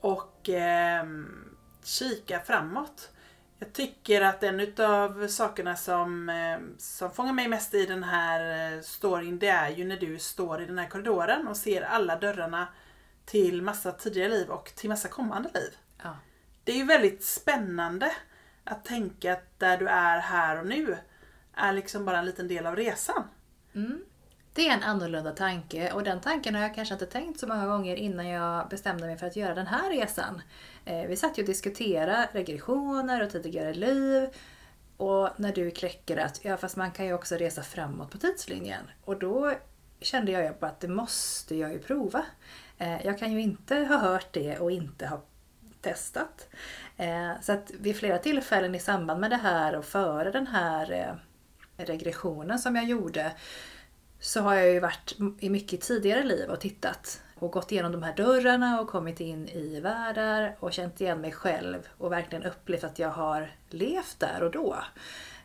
och 0.00 0.48
eh, 0.48 1.04
kikar 1.84 2.38
framåt. 2.38 3.10
Jag 3.58 3.72
tycker 3.72 4.20
att 4.20 4.42
en 4.42 4.60
utav 4.60 5.28
sakerna 5.28 5.76
som, 5.76 6.28
eh, 6.28 6.58
som 6.78 7.10
fångar 7.10 7.32
mig 7.32 7.48
mest 7.48 7.74
i 7.74 7.86
den 7.86 8.02
här 8.04 8.72
eh, 8.74 8.80
storyn 8.80 9.38
det 9.38 9.48
är 9.48 9.70
ju 9.70 9.84
när 9.84 9.96
du 9.96 10.18
står 10.18 10.62
i 10.62 10.66
den 10.66 10.78
här 10.78 10.88
korridoren 10.88 11.48
och 11.48 11.56
ser 11.56 11.82
alla 11.82 12.16
dörrarna 12.16 12.68
till 13.24 13.62
massa 13.62 13.92
tidigare 13.92 14.28
liv 14.28 14.48
och 14.50 14.72
till 14.74 14.88
massa 14.88 15.08
kommande 15.08 15.50
liv. 15.54 15.76
Ja. 16.02 16.16
Det 16.64 16.72
är 16.72 16.76
ju 16.76 16.84
väldigt 16.84 17.24
spännande 17.24 18.12
att 18.64 18.84
tänka 18.84 19.32
att 19.32 19.58
där 19.58 19.78
du 19.78 19.88
är 19.88 20.18
här 20.18 20.58
och 20.60 20.66
nu 20.66 20.96
är 21.54 21.72
liksom 21.72 22.04
bara 22.04 22.18
en 22.18 22.26
liten 22.26 22.48
del 22.48 22.66
av 22.66 22.76
resan. 22.76 23.24
Mm. 23.76 24.04
Det 24.52 24.68
är 24.68 24.72
en 24.72 24.82
annorlunda 24.82 25.32
tanke 25.32 25.92
och 25.92 26.04
den 26.04 26.20
tanken 26.20 26.54
har 26.54 26.62
jag 26.62 26.74
kanske 26.74 26.94
inte 26.94 27.06
tänkt 27.06 27.40
så 27.40 27.46
många 27.46 27.66
gånger 27.66 27.96
innan 27.96 28.28
jag 28.28 28.68
bestämde 28.68 29.06
mig 29.06 29.16
för 29.16 29.26
att 29.26 29.36
göra 29.36 29.54
den 29.54 29.66
här 29.66 29.90
resan. 29.90 30.42
Eh, 30.84 31.06
vi 31.06 31.16
satt 31.16 31.38
ju 31.38 31.42
och 31.42 31.46
diskuterade 31.46 32.28
regressioner 32.32 33.22
och 33.22 33.30
tidigare 33.30 33.74
liv 33.74 34.28
och 34.96 35.30
när 35.36 35.52
du 35.52 35.70
kläcker 35.70 36.16
att 36.16 36.44
ja 36.44 36.56
fast 36.56 36.76
man 36.76 36.90
kan 36.90 37.06
ju 37.06 37.12
också 37.12 37.34
resa 37.34 37.62
framåt 37.62 38.10
på 38.10 38.18
tidslinjen 38.18 38.82
och 39.04 39.18
då 39.18 39.52
kände 40.00 40.32
jag 40.32 40.44
ju 40.44 40.52
bara 40.60 40.70
att 40.70 40.80
det 40.80 40.88
måste 40.88 41.54
jag 41.56 41.72
ju 41.72 41.78
prova. 41.78 42.24
Eh, 42.78 43.06
jag 43.06 43.18
kan 43.18 43.32
ju 43.32 43.40
inte 43.40 43.74
ha 43.74 43.96
hört 43.96 44.32
det 44.32 44.58
och 44.58 44.70
inte 44.70 45.06
ha 45.06 45.22
testat. 45.80 46.48
Eh, 46.96 47.30
så 47.42 47.52
att 47.52 47.70
vid 47.80 47.96
flera 47.96 48.18
tillfällen 48.18 48.74
i 48.74 48.78
samband 48.78 49.20
med 49.20 49.30
det 49.30 49.36
här 49.36 49.76
och 49.76 49.84
före 49.84 50.30
den 50.30 50.46
här 50.46 51.18
regressionen 51.76 52.58
som 52.58 52.76
jag 52.76 52.84
gjorde 52.84 53.32
så 54.20 54.40
har 54.40 54.54
jag 54.54 54.70
ju 54.70 54.80
varit 54.80 55.16
i 55.38 55.50
mycket 55.50 55.80
tidigare 55.80 56.24
liv 56.24 56.50
och 56.50 56.60
tittat 56.60 57.22
och 57.34 57.52
gått 57.52 57.72
igenom 57.72 57.92
de 57.92 58.02
här 58.02 58.14
dörrarna 58.16 58.80
och 58.80 58.88
kommit 58.88 59.20
in 59.20 59.48
i 59.48 59.80
världar 59.80 60.56
och 60.60 60.72
känt 60.72 61.00
igen 61.00 61.20
mig 61.20 61.32
själv 61.32 61.88
och 61.98 62.12
verkligen 62.12 62.44
upplevt 62.44 62.84
att 62.84 62.98
jag 62.98 63.10
har 63.10 63.50
levt 63.70 64.16
där 64.20 64.42
och 64.42 64.50
då. 64.50 64.76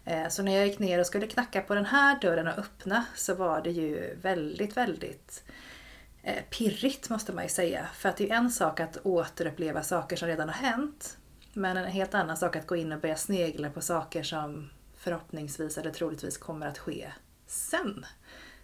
Eh, 0.06 0.28
så 0.28 0.44
när 0.44 0.58
jag 0.58 0.68
gick 0.68 0.80
ner 0.80 1.00
och 1.00 1.06
skulle 1.06 1.28
knacka 1.28 1.62
på 1.62 1.76
den 1.76 1.86
här 1.86 2.20
dörren 2.20 2.48
och 2.48 2.58
öppna 2.58 3.06
så 3.16 3.36
var 3.36 3.62
det 3.62 3.72
ju 3.72 4.16
väldigt, 4.22 4.78
väldigt 4.78 5.44
eh, 6.24 6.44
pirrigt 6.50 7.10
måste 7.10 7.34
man 7.34 7.44
ju 7.44 7.50
säga. 7.50 7.86
För 7.94 8.10
att 8.10 8.18
det 8.18 8.30
är 8.30 8.36
en 8.36 8.52
sak 8.52 8.80
att 8.80 8.98
återuppleva 9.04 9.84
saker 9.84 10.16
som 10.16 10.28
redan 10.28 10.50
har 10.50 10.56
hänt. 10.56 11.18
Men 11.54 11.78
en 11.78 11.86
helt 11.86 12.14
annan 12.14 12.38
sak 12.38 12.56
att 12.56 12.68
gå 12.68 12.76
in 12.76 12.92
och 12.92 13.00
börja 13.00 13.16
snegla 13.16 13.70
på 13.70 13.82
saker 13.82 14.24
som 14.24 14.70
förhoppningsvis 15.02 15.78
eller 15.78 15.92
troligtvis 15.92 16.38
kommer 16.38 16.68
att 16.68 16.78
ske 16.78 17.12
sen. 17.48 18.06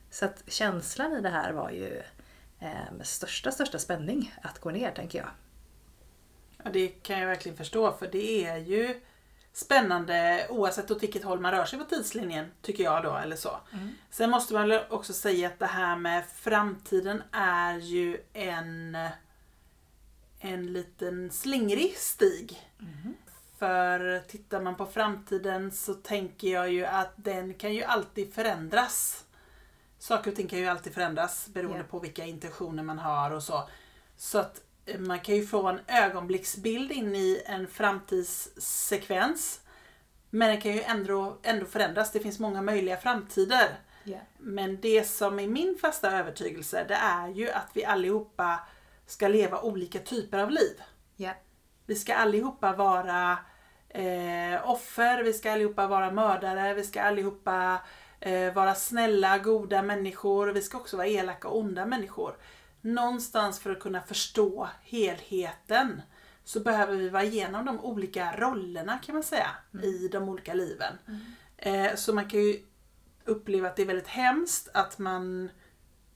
Så 0.10 0.26
att 0.26 0.44
känslan 0.48 1.14
i 1.14 1.22
det 1.22 1.30
här 1.30 1.54
var 1.54 1.70
ju 1.70 2.02
eh, 2.60 2.92
med 2.98 3.08
största, 3.08 3.52
största 3.52 3.80
spänning 3.80 4.36
att 4.42 4.60
gå 4.60 4.72
ner 4.72 4.92
tänker 4.92 5.20
jag. 5.20 5.30
Ja, 6.64 6.70
det 6.74 6.88
kan 6.88 7.20
jag 7.20 7.28
verkligen 7.28 7.58
förstå 7.58 7.92
för 7.92 8.08
det 8.08 8.46
är 8.46 8.58
ju 8.58 9.02
spännande 9.54 10.48
oavsett 10.50 10.92
åt 10.92 11.04
vilket 11.04 11.24
håll 11.24 11.40
man 11.40 11.52
rör 11.52 11.66
sig 11.66 11.80
på 11.80 11.86
tidslinjen, 11.86 12.52
tycker 12.62 12.84
jag 12.84 13.04
då. 13.04 13.16
eller 13.16 13.36
så. 13.36 13.58
Mm. 13.74 13.96
Sen 14.10 14.30
måste 14.30 14.54
man 14.54 14.80
också 14.90 15.14
säga 15.14 15.48
att 15.48 15.60
det 15.60 15.66
här 15.66 15.96
med 15.96 16.24
framtiden 16.36 17.24
är 17.32 17.78
ju 17.78 18.18
en, 18.34 18.98
en 20.40 20.74
liten 20.74 21.32
slingrig 21.32 21.98
stig. 21.98 22.72
Mm. 22.80 23.14
För 23.58 24.20
tittar 24.20 24.62
man 24.62 24.76
på 24.76 24.86
framtiden 24.86 25.72
så 25.72 25.94
tänker 25.94 26.48
jag 26.48 26.72
ju 26.72 26.86
att 26.86 27.14
den 27.16 27.54
kan 27.54 27.74
ju 27.74 27.84
alltid 27.84 28.34
förändras. 28.34 29.26
Saker 30.00 30.32
och 30.32 30.38
ting 30.38 30.48
kan 30.48 30.60
ju 30.60 30.68
alltid 30.68 30.94
förändras 30.94 31.48
beroende 31.48 31.78
yeah. 31.78 31.90
på 31.90 32.00
vilka 32.00 32.26
intentioner 32.26 32.84
man 32.84 33.00
har 33.00 33.32
och 33.32 33.44
så. 33.44 33.70
Så 34.18 34.40
att 34.40 34.62
man 34.98 35.20
kan 35.20 35.36
ju 35.36 35.46
få 35.46 35.68
en 35.68 35.80
ögonblicksbild 35.88 36.92
in 36.92 37.16
i 37.16 37.42
en 37.46 37.68
framtidssekvens. 37.68 39.62
Men 40.30 40.50
den 40.50 40.62
kan 40.62 40.74
ju 40.74 40.82
ändå, 40.82 41.38
ändå 41.44 41.66
förändras. 41.66 42.12
Det 42.12 42.20
finns 42.20 42.40
många 42.40 42.62
möjliga 42.62 42.98
framtider. 42.98 43.80
Yeah. 44.06 44.24
Men 44.38 44.82
det 44.82 45.08
som 45.08 45.40
är 45.40 45.48
min 45.48 45.78
fasta 45.82 46.12
övertygelse 46.12 46.86
det 46.88 46.96
är 46.96 47.28
ju 47.28 47.52
att 47.52 47.70
vi 47.74 47.86
allihopa 47.86 48.60
ska 49.06 49.28
leva 49.28 49.62
olika 49.62 50.00
typer 50.00 50.40
av 50.40 50.52
liv. 50.52 50.82
Yeah. 51.18 51.36
Vi 51.88 51.96
ska 51.96 52.16
allihopa 52.16 52.74
vara 52.74 53.38
eh, 53.90 54.70
offer, 54.70 55.24
vi 55.24 55.34
ska 55.34 55.52
allihopa 55.52 55.88
vara 55.88 56.12
mördare, 56.12 56.74
vi 56.74 56.84
ska 56.84 57.02
allihopa 57.04 57.80
eh, 58.20 58.54
vara 58.54 58.76
snälla, 58.76 59.38
goda 59.38 59.82
människor. 59.82 60.48
Vi 60.48 60.62
ska 60.62 60.78
också 60.78 60.98
vara 60.98 61.08
elaka 61.08 61.48
och 61.48 61.58
onda 61.58 61.86
människor 61.86 62.38
någonstans 62.82 63.60
för 63.60 63.72
att 63.72 63.80
kunna 63.80 64.02
förstå 64.02 64.70
helheten 64.82 66.02
så 66.44 66.60
behöver 66.60 66.96
vi 66.96 67.10
vara 67.10 67.24
igenom 67.24 67.66
de 67.66 67.80
olika 67.80 68.36
rollerna 68.38 69.00
kan 69.06 69.16
man 69.16 69.24
säga 69.24 69.50
mm. 69.74 69.86
i 69.86 70.08
de 70.08 70.30
olika 70.30 70.54
liven. 70.54 70.94
Mm. 71.08 71.22
Eh, 71.58 71.96
så 71.96 72.14
man 72.14 72.30
kan 72.30 72.40
ju 72.40 72.60
uppleva 73.26 73.68
att 73.68 73.76
det 73.76 73.82
är 73.82 73.86
väldigt 73.86 74.08
hemskt 74.08 74.70
att 74.74 74.98
man 74.98 75.50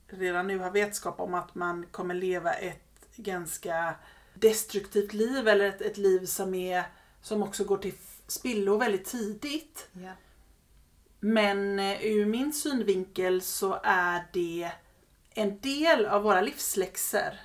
redan 0.07 0.47
nu 0.47 0.57
har 0.57 0.71
vetskap 0.71 1.19
om 1.19 1.33
att 1.33 1.55
man 1.55 1.85
kommer 1.91 2.13
leva 2.13 2.53
ett 2.53 3.15
ganska 3.15 3.95
destruktivt 4.41 5.13
liv 5.13 5.47
eller 5.47 5.65
ett, 5.65 5.81
ett 5.81 5.97
liv 5.97 6.25
som, 6.25 6.55
är, 6.55 6.83
som 7.21 7.43
också 7.43 7.63
går 7.63 7.77
till 7.77 7.93
spillo 8.27 8.77
väldigt 8.77 9.05
tidigt. 9.05 9.89
Yeah. 9.99 10.13
Men 11.19 11.79
eh, 11.79 12.05
ur 12.05 12.25
min 12.25 12.53
synvinkel 12.53 13.41
så 13.41 13.79
är 13.83 14.27
det 14.33 14.71
en 15.33 15.59
del 15.59 16.05
av 16.05 16.23
våra 16.23 16.41
livsläxor 16.41 17.39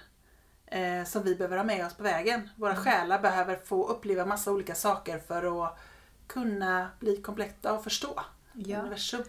eh, 0.66 1.04
som 1.04 1.22
vi 1.22 1.34
behöver 1.34 1.56
ha 1.56 1.64
med 1.64 1.86
oss 1.86 1.94
på 1.94 2.02
vägen. 2.02 2.48
Våra 2.56 2.72
mm. 2.72 2.84
själar 2.84 3.22
behöver 3.22 3.56
få 3.56 3.88
uppleva 3.88 4.26
massa 4.26 4.52
olika 4.52 4.74
saker 4.74 5.18
för 5.18 5.64
att 5.64 5.78
kunna 6.26 6.90
bli 7.00 7.16
kompletta 7.16 7.72
och 7.72 7.84
förstå 7.84 8.20
ja. 8.52 8.80
universum. 8.80 9.22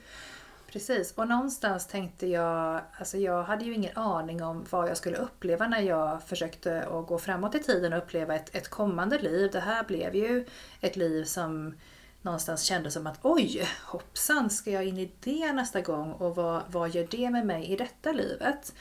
Precis, 0.71 1.11
och 1.11 1.27
någonstans 1.27 1.87
tänkte 1.87 2.27
jag, 2.27 2.81
alltså 2.99 3.17
jag 3.17 3.43
hade 3.43 3.65
ju 3.65 3.73
ingen 3.73 3.97
aning 3.97 4.43
om 4.43 4.65
vad 4.69 4.89
jag 4.89 4.97
skulle 4.97 5.17
uppleva 5.17 5.67
när 5.67 5.81
jag 5.81 6.23
försökte 6.23 6.83
att 6.83 7.07
gå 7.07 7.17
framåt 7.19 7.55
i 7.55 7.59
tiden 7.59 7.93
och 7.93 7.99
uppleva 7.99 8.35
ett, 8.35 8.55
ett 8.55 8.69
kommande 8.69 9.19
liv. 9.19 9.49
Det 9.51 9.59
här 9.59 9.83
blev 9.83 10.15
ju 10.15 10.45
ett 10.81 10.95
liv 10.95 11.23
som 11.23 11.75
någonstans 12.21 12.63
kändes 12.63 12.93
som 12.93 13.07
att 13.07 13.19
oj, 13.21 13.67
hoppsan, 13.85 14.49
ska 14.49 14.71
jag 14.71 14.85
in 14.85 14.97
i 14.97 15.11
det 15.19 15.53
nästa 15.53 15.81
gång 15.81 16.11
och 16.11 16.35
vad, 16.35 16.63
vad 16.67 16.95
gör 16.95 17.07
det 17.11 17.29
med 17.29 17.45
mig 17.45 17.65
i 17.65 17.75
detta 17.75 18.11
livet? 18.11 18.73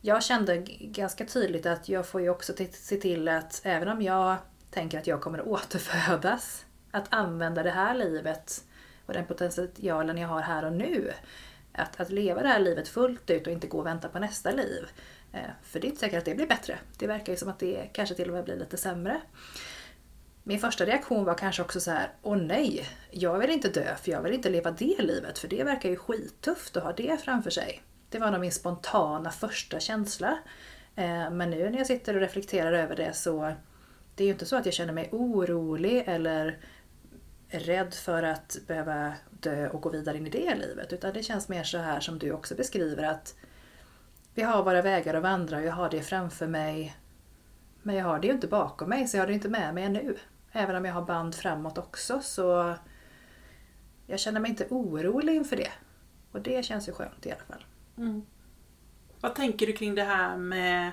Jag 0.00 0.22
kände 0.22 0.56
ganska 0.80 1.24
tydligt 1.24 1.66
att 1.66 1.88
jag 1.88 2.06
får 2.06 2.20
ju 2.20 2.30
också 2.30 2.52
se 2.72 2.96
till 2.96 3.28
att 3.28 3.60
även 3.64 3.88
om 3.88 4.02
jag 4.02 4.36
tänker 4.70 4.98
att 4.98 5.06
jag 5.06 5.20
kommer 5.20 5.48
återfödas, 5.48 6.64
att 6.90 7.06
använda 7.10 7.62
det 7.62 7.70
här 7.70 7.94
livet 7.94 8.64
och 9.10 9.14
den 9.14 9.26
potentialen 9.26 10.18
jag 10.18 10.28
har 10.28 10.40
här 10.40 10.64
och 10.64 10.72
nu. 10.72 11.12
Att, 11.72 12.00
att 12.00 12.10
leva 12.10 12.42
det 12.42 12.48
här 12.48 12.60
livet 12.60 12.88
fullt 12.88 13.30
ut 13.30 13.46
och 13.46 13.52
inte 13.52 13.66
gå 13.66 13.78
och 13.78 13.86
vänta 13.86 14.08
på 14.08 14.18
nästa 14.18 14.50
liv. 14.50 14.86
Eh, 15.32 15.40
för 15.62 15.80
det 15.80 15.86
är 15.86 15.88
inte 15.88 16.00
säkert 16.00 16.18
att 16.18 16.24
det 16.24 16.34
blir 16.34 16.46
bättre. 16.46 16.78
Det 16.98 17.06
verkar 17.06 17.32
ju 17.32 17.36
som 17.36 17.48
att 17.48 17.58
det 17.58 17.90
kanske 17.92 18.14
till 18.14 18.28
och 18.28 18.34
med 18.34 18.44
blir 18.44 18.56
lite 18.56 18.76
sämre. 18.76 19.20
Min 20.42 20.58
första 20.58 20.86
reaktion 20.86 21.24
var 21.24 21.34
kanske 21.34 21.62
också 21.62 21.80
så 21.80 21.90
här, 21.90 22.08
åh 22.22 22.36
nej, 22.36 22.88
jag 23.10 23.38
vill 23.38 23.50
inte 23.50 23.68
dö 23.68 23.96
för 23.96 24.10
jag 24.10 24.22
vill 24.22 24.32
inte 24.32 24.50
leva 24.50 24.70
det 24.70 25.02
livet 25.02 25.38
för 25.38 25.48
det 25.48 25.64
verkar 25.64 25.88
ju 25.88 25.96
skittufft 25.96 26.76
att 26.76 26.82
ha 26.82 26.92
det 26.92 27.20
framför 27.24 27.50
sig. 27.50 27.82
Det 28.08 28.18
var 28.18 28.30
nog 28.30 28.40
min 28.40 28.52
spontana 28.52 29.30
första 29.30 29.80
känsla. 29.80 30.38
Eh, 30.96 31.30
men 31.30 31.50
nu 31.50 31.70
när 31.70 31.78
jag 31.78 31.86
sitter 31.86 32.14
och 32.14 32.20
reflekterar 32.20 32.72
över 32.72 32.96
det 32.96 33.12
så 33.12 33.54
det 34.14 34.24
är 34.24 34.26
ju 34.26 34.32
inte 34.32 34.46
så 34.46 34.56
att 34.56 34.66
jag 34.66 34.74
känner 34.74 34.92
mig 34.92 35.08
orolig 35.12 36.04
eller 36.06 36.58
rädd 37.50 37.94
för 37.94 38.22
att 38.22 38.58
behöva 38.66 39.14
dö 39.30 39.68
och 39.68 39.82
gå 39.82 39.88
vidare 39.88 40.16
in 40.16 40.26
i 40.26 40.30
det 40.30 40.54
livet. 40.54 40.92
Utan 40.92 41.12
det 41.12 41.22
känns 41.22 41.48
mer 41.48 41.64
så 41.64 41.78
här 41.78 42.00
som 42.00 42.18
du 42.18 42.32
också 42.32 42.54
beskriver 42.54 43.02
att 43.02 43.34
vi 44.34 44.42
har 44.42 44.62
våra 44.62 44.82
vägar 44.82 45.14
att 45.14 45.22
vandra 45.22 45.56
och 45.56 45.62
jag 45.62 45.72
har 45.72 45.90
det 45.90 46.02
framför 46.02 46.46
mig. 46.46 46.96
Men 47.82 47.96
jag 47.96 48.04
har 48.04 48.18
det 48.18 48.26
ju 48.26 48.32
inte 48.32 48.46
bakom 48.46 48.88
mig 48.88 49.08
så 49.08 49.16
jag 49.16 49.22
har 49.22 49.26
det 49.26 49.34
inte 49.34 49.48
med 49.48 49.74
mig 49.74 49.84
ännu. 49.84 50.16
Även 50.52 50.76
om 50.76 50.84
jag 50.84 50.94
har 50.94 51.02
band 51.02 51.34
framåt 51.34 51.78
också 51.78 52.20
så 52.20 52.74
jag 54.06 54.20
känner 54.20 54.40
mig 54.40 54.50
inte 54.50 54.66
orolig 54.70 55.34
inför 55.34 55.56
det. 55.56 55.70
Och 56.32 56.40
det 56.40 56.64
känns 56.64 56.88
ju 56.88 56.92
skönt 56.92 57.26
i 57.26 57.30
alla 57.30 57.44
fall. 57.44 57.64
Mm. 57.96 58.26
Vad 59.20 59.34
tänker 59.34 59.66
du 59.66 59.72
kring 59.72 59.94
det 59.94 60.04
här 60.04 60.36
med 60.36 60.90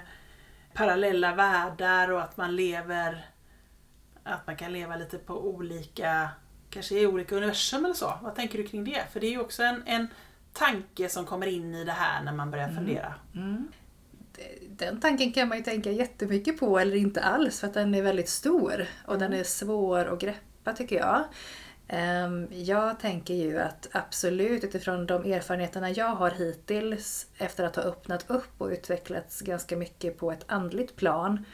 parallella 0.73 1.35
världar 1.35 2.11
och 2.11 2.21
att 2.21 2.37
man 2.37 2.55
lever 2.55 3.25
att 4.27 4.47
man 4.47 4.55
kan 4.55 4.73
leva 4.73 4.95
lite 4.95 5.17
på 5.17 5.47
olika, 5.47 6.29
kanske 6.69 6.99
i 6.99 7.07
olika 7.07 7.35
universum 7.35 7.85
eller 7.85 7.95
så. 7.95 8.13
Vad 8.23 8.35
tänker 8.35 8.57
du 8.57 8.67
kring 8.67 8.83
det? 8.83 9.03
För 9.11 9.19
det 9.19 9.27
är 9.27 9.31
ju 9.31 9.39
också 9.39 9.63
en, 9.63 9.83
en 9.85 10.07
tanke 10.53 11.09
som 11.09 11.25
kommer 11.25 11.47
in 11.47 11.75
i 11.75 11.83
det 11.83 11.91
här 11.91 12.23
när 12.23 12.33
man 12.33 12.51
börjar 12.51 12.67
mm. 12.67 12.75
fundera. 12.75 13.13
Mm 13.35 13.67
den 14.69 14.99
tanken 14.99 15.33
kan 15.33 15.47
man 15.47 15.57
ju 15.57 15.63
tänka 15.63 15.91
jättemycket 15.91 16.59
på 16.59 16.79
eller 16.79 16.95
inte 16.95 17.21
alls 17.21 17.59
för 17.59 17.67
att 17.67 17.73
den 17.73 17.95
är 17.95 18.01
väldigt 18.01 18.29
stor 18.29 18.87
och 19.05 19.15
mm. 19.15 19.31
den 19.31 19.39
är 19.39 19.43
svår 19.43 20.13
att 20.13 20.19
greppa 20.19 20.73
tycker 20.73 20.95
jag. 20.95 21.23
Ehm, 21.87 22.47
jag 22.51 22.99
tänker 22.99 23.33
ju 23.33 23.59
att 23.59 23.87
absolut 23.91 24.63
utifrån 24.63 25.05
de 25.05 25.33
erfarenheterna 25.33 25.91
jag 25.91 26.15
har 26.15 26.31
hittills 26.31 27.27
efter 27.37 27.63
att 27.63 27.75
ha 27.75 27.83
öppnat 27.83 28.29
upp 28.29 28.51
och 28.57 28.67
utvecklats 28.67 29.41
ganska 29.41 29.77
mycket 29.77 30.17
på 30.17 30.31
ett 30.31 30.45
andligt 30.47 30.95
plan 30.95 31.45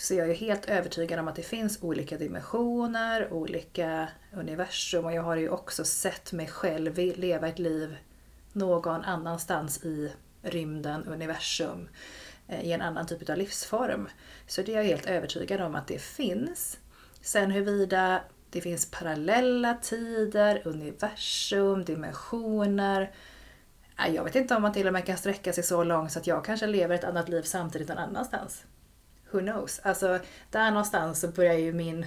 så 0.00 0.14
jag 0.14 0.30
är 0.30 0.34
helt 0.34 0.68
övertygad 0.68 1.18
om 1.18 1.28
att 1.28 1.36
det 1.36 1.42
finns 1.42 1.82
olika 1.82 2.18
dimensioner, 2.18 3.32
olika 3.32 4.08
universum 4.32 5.04
och 5.04 5.12
jag 5.12 5.22
har 5.22 5.36
ju 5.36 5.48
också 5.48 5.84
sett 5.84 6.32
mig 6.32 6.46
själv 6.46 6.98
leva 6.98 7.48
ett 7.48 7.58
liv 7.58 7.96
någon 8.52 9.04
annanstans 9.04 9.84
i 9.84 10.12
rymden, 10.42 11.04
universum, 11.04 11.88
eh, 12.48 12.64
i 12.64 12.72
en 12.72 12.80
annan 12.80 13.06
typ 13.06 13.30
av 13.30 13.36
livsform. 13.36 14.08
Så 14.46 14.62
det 14.62 14.72
är 14.72 14.76
jag 14.76 14.84
helt 14.84 15.06
övertygad 15.06 15.60
om 15.60 15.74
att 15.74 15.86
det 15.86 15.98
finns. 15.98 16.78
Sen 17.20 17.50
huruvida 17.50 18.20
det 18.50 18.60
finns 18.60 18.90
parallella 18.90 19.74
tider, 19.74 20.62
universum, 20.64 21.84
dimensioner. 21.84 23.10
Jag 24.08 24.24
vet 24.24 24.36
inte 24.36 24.54
om 24.54 24.62
man 24.62 24.72
till 24.72 24.86
och 24.86 24.92
med 24.92 25.06
kan 25.06 25.16
sträcka 25.16 25.52
sig 25.52 25.64
så 25.64 25.84
långt 25.84 26.12
så 26.12 26.18
att 26.18 26.26
jag 26.26 26.44
kanske 26.44 26.66
lever 26.66 26.94
ett 26.94 27.04
annat 27.04 27.28
liv 27.28 27.42
samtidigt 27.42 27.88
någon 27.88 27.98
annanstans. 27.98 28.64
Who 29.30 29.40
knows? 29.40 29.80
Alltså, 29.82 30.18
där 30.50 30.70
någonstans 30.70 31.20
så 31.20 31.28
börjar 31.28 31.54
ju 31.54 31.72
min, 31.72 32.06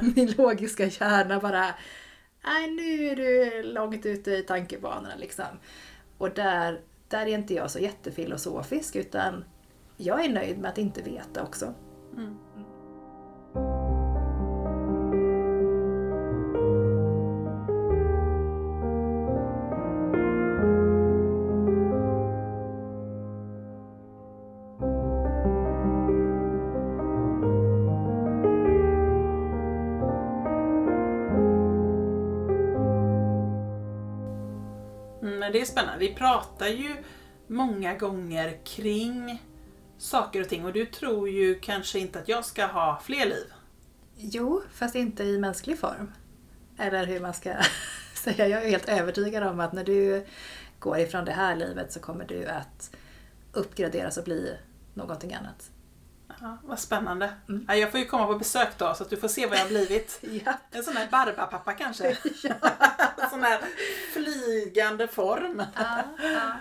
min 0.16 0.34
logiska 0.38 0.84
hjärna 0.84 1.40
bara 1.40 1.74
Nej, 2.44 2.70
nu 2.70 3.04
är 3.04 3.16
du 3.16 3.62
långt 3.62 4.06
ute 4.06 4.30
i 4.30 4.42
tankebanorna 4.42 5.16
liksom. 5.16 5.58
Och 6.18 6.30
där 6.30 6.80
där 7.12 7.26
är 7.26 7.34
inte 7.34 7.54
jag 7.54 7.70
så 7.70 7.78
jättefilosofisk 7.78 8.96
utan 8.96 9.44
jag 9.96 10.24
är 10.24 10.28
nöjd 10.28 10.58
med 10.58 10.70
att 10.70 10.78
inte 10.78 11.02
veta 11.02 11.42
också. 11.42 11.74
Mm. 12.16 12.36
Men 35.52 35.60
det 35.60 35.64
är 35.64 35.72
spännande. 35.72 35.98
Vi 35.98 36.14
pratar 36.14 36.66
ju 36.66 36.96
många 37.46 37.94
gånger 37.94 38.58
kring 38.64 39.42
saker 39.98 40.40
och 40.40 40.48
ting 40.48 40.64
och 40.64 40.72
du 40.72 40.86
tror 40.86 41.28
ju 41.28 41.60
kanske 41.60 41.98
inte 41.98 42.18
att 42.18 42.28
jag 42.28 42.44
ska 42.44 42.66
ha 42.66 43.00
fler 43.04 43.26
liv. 43.26 43.52
Jo, 44.16 44.62
fast 44.72 44.94
inte 44.94 45.24
i 45.24 45.38
mänsklig 45.38 45.78
form. 45.78 46.12
Eller 46.78 47.06
hur 47.06 47.20
man 47.20 47.34
ska 47.34 47.54
säga. 48.14 48.48
Jag 48.48 48.64
är 48.64 48.70
helt 48.70 48.88
övertygad 48.88 49.42
om 49.42 49.60
att 49.60 49.72
när 49.72 49.84
du 49.84 50.26
går 50.78 50.98
ifrån 50.98 51.24
det 51.24 51.32
här 51.32 51.56
livet 51.56 51.92
så 51.92 52.00
kommer 52.00 52.24
du 52.24 52.46
att 52.46 52.96
uppgraderas 53.52 54.16
och 54.16 54.24
bli 54.24 54.56
någonting 54.94 55.34
annat. 55.34 55.70
Ja, 56.42 56.58
vad 56.62 56.78
spännande. 56.78 57.32
Mm. 57.48 57.64
Ja, 57.68 57.74
jag 57.74 57.90
får 57.90 58.00
ju 58.00 58.06
komma 58.06 58.26
på 58.26 58.38
besök 58.38 58.78
då 58.78 58.94
så 58.94 59.02
att 59.02 59.10
du 59.10 59.16
får 59.16 59.28
se 59.28 59.46
vad 59.46 59.58
jag 59.58 59.62
har 59.62 59.68
blivit. 59.68 60.20
ja. 60.44 60.52
En 60.70 60.84
sån 60.84 60.96
här 60.96 61.08
barbapappa 61.10 61.72
kanske. 61.72 62.08
en 63.16 63.30
sån 63.30 63.42
här 63.42 63.60
flygande 64.12 65.08
form. 65.08 65.62
ja, 65.76 66.02
ja. 66.22 66.52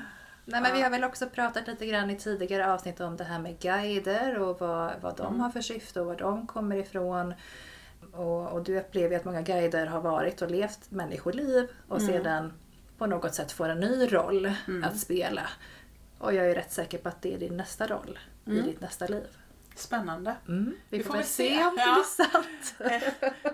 Nej, 0.46 0.62
men 0.62 0.74
vi 0.74 0.82
har 0.82 0.90
väl 0.90 1.04
också 1.04 1.28
pratat 1.30 1.68
lite 1.68 1.86
grann 1.86 2.10
i 2.10 2.16
tidigare 2.16 2.74
avsnitt 2.74 3.00
om 3.00 3.18
det 3.18 3.24
här 3.24 3.40
med 3.40 3.60
guider 3.60 4.40
och 4.40 4.60
vad, 4.60 4.92
vad 5.02 5.18
de 5.18 5.28
mm. 5.28 5.40
har 5.40 5.50
för 5.50 5.62
syfte 5.62 6.02
och 6.02 6.06
var 6.06 6.16
de 6.16 6.48
kommer 6.48 6.76
ifrån. 6.76 7.34
Och, 8.14 8.52
och, 8.52 8.64
du 8.64 8.80
upplever 8.80 9.16
att 9.16 9.26
många 9.26 9.42
guider 9.42 9.86
har 9.86 10.02
varit 10.02 10.42
och 10.42 10.52
levt 10.52 10.92
människoliv 10.92 11.68
och 11.88 12.00
mm. 12.00 12.14
sedan 12.14 12.54
på 12.98 13.06
något 13.06 13.36
sätt 13.36 13.52
får 13.52 13.70
en 13.70 13.80
ny 13.80 14.14
roll 14.14 14.54
mm. 14.68 14.84
att 14.84 15.00
spela. 15.00 15.50
Och 16.18 16.34
jag 16.34 16.50
är 16.50 16.56
rätt 16.56 16.72
säker 16.72 16.98
på 16.98 17.10
att 17.10 17.22
det 17.22 17.34
är 17.34 17.40
din 17.40 17.58
nästa 17.58 17.88
roll 17.88 18.20
i 18.46 18.52
mm. 18.52 18.66
ditt 18.66 18.82
nästa 18.82 19.08
liv. 19.08 19.28
Spännande. 19.76 20.36
Mm. 20.48 20.76
Vi, 20.90 20.98
vi 20.98 21.04
får, 21.04 21.14
väl 21.14 21.24
se, 21.24 21.56
se 21.56 21.64
om 21.66 21.76
det 21.76 21.94
blir 21.94 22.04
sant. 22.04 22.76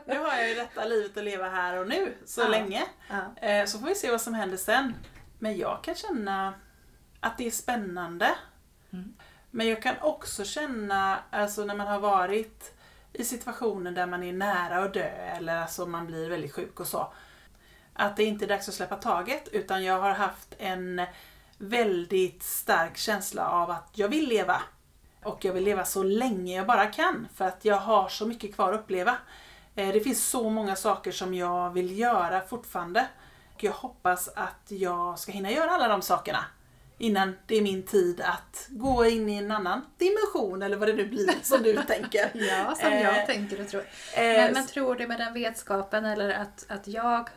nu 0.05 0.19
har 0.19 0.37
jag 0.37 0.49
ju 0.49 0.55
detta 0.55 0.85
livet 0.85 1.17
att 1.17 1.23
leva 1.23 1.49
här 1.49 1.77
och 1.77 1.87
nu 1.87 2.13
så 2.25 2.41
ja. 2.41 2.47
länge. 2.47 2.83
Ja. 3.09 3.47
Eh, 3.47 3.65
så 3.65 3.79
får 3.79 3.87
vi 3.87 3.95
se 3.95 4.11
vad 4.11 4.21
som 4.21 4.33
händer 4.33 4.57
sen. 4.57 4.93
Men 5.39 5.57
jag 5.57 5.83
kan 5.83 5.95
känna 5.95 6.53
att 7.19 7.37
det 7.37 7.47
är 7.47 7.51
spännande. 7.51 8.35
Mm. 8.93 9.13
Men 9.51 9.67
jag 9.67 9.81
kan 9.81 9.95
också 10.01 10.43
känna, 10.43 11.19
alltså 11.31 11.65
när 11.65 11.75
man 11.75 11.87
har 11.87 11.99
varit 11.99 12.77
i 13.13 13.23
situationer 13.23 13.91
där 13.91 14.05
man 14.05 14.23
är 14.23 14.33
nära 14.33 14.83
att 14.83 14.93
dö 14.93 15.09
eller 15.09 15.55
alltså 15.55 15.85
man 15.85 16.07
blir 16.07 16.29
väldigt 16.29 16.53
sjuk 16.53 16.79
och 16.79 16.87
så. 16.87 17.13
Att 17.93 18.17
det 18.17 18.23
inte 18.23 18.45
är 18.45 18.47
dags 18.47 18.69
att 18.69 18.75
släppa 18.75 18.95
taget 18.95 19.47
utan 19.47 19.83
jag 19.83 20.01
har 20.01 20.11
haft 20.11 20.55
en 20.57 21.01
väldigt 21.57 22.43
stark 22.43 22.97
känsla 22.97 23.49
av 23.49 23.71
att 23.71 23.91
jag 23.93 24.09
vill 24.09 24.27
leva. 24.27 24.61
Och 25.27 25.45
jag 25.45 25.53
vill 25.53 25.63
leva 25.63 25.85
så 25.85 26.03
länge 26.03 26.55
jag 26.55 26.67
bara 26.67 26.85
kan 26.85 27.27
för 27.35 27.45
att 27.45 27.65
jag 27.65 27.75
har 27.75 28.09
så 28.09 28.25
mycket 28.25 28.55
kvar 28.55 28.73
att 28.73 28.79
uppleva. 28.79 29.17
Eh, 29.75 29.93
det 29.93 29.99
finns 29.99 30.29
så 30.29 30.49
många 30.49 30.75
saker 30.75 31.11
som 31.11 31.33
jag 31.33 31.73
vill 31.73 31.99
göra 31.99 32.41
fortfarande. 32.41 33.07
Jag 33.57 33.71
hoppas 33.71 34.29
att 34.35 34.65
jag 34.67 35.19
ska 35.19 35.31
hinna 35.31 35.51
göra 35.51 35.71
alla 35.71 35.87
de 35.87 36.01
sakerna 36.01 36.45
innan 36.97 37.37
det 37.45 37.55
är 37.55 37.61
min 37.61 37.83
tid 37.83 38.21
att 38.21 38.67
gå 38.69 39.05
in 39.05 39.29
i 39.29 39.35
en 39.35 39.51
annan 39.51 39.85
dimension 39.97 40.61
eller 40.61 40.77
vad 40.77 40.89
det 40.89 40.93
nu 40.93 41.05
blir 41.07 41.29
som 41.41 41.63
du 41.63 41.73
tänker. 41.87 42.31
Ja, 42.33 42.75
som 42.75 42.91
jag 42.91 43.19
eh, 43.19 43.25
tänker 43.25 43.61
och 43.61 43.69
tror. 43.69 43.81
Eh, 43.81 44.21
men, 44.21 44.53
men, 44.53 44.67
tror 44.67 44.95
du 44.95 45.07
med 45.07 45.19
den 45.19 45.33
vetskapen 45.33 46.05
eller 46.05 46.29
att, 46.29 46.65
att 46.67 46.87
jag 46.87 47.29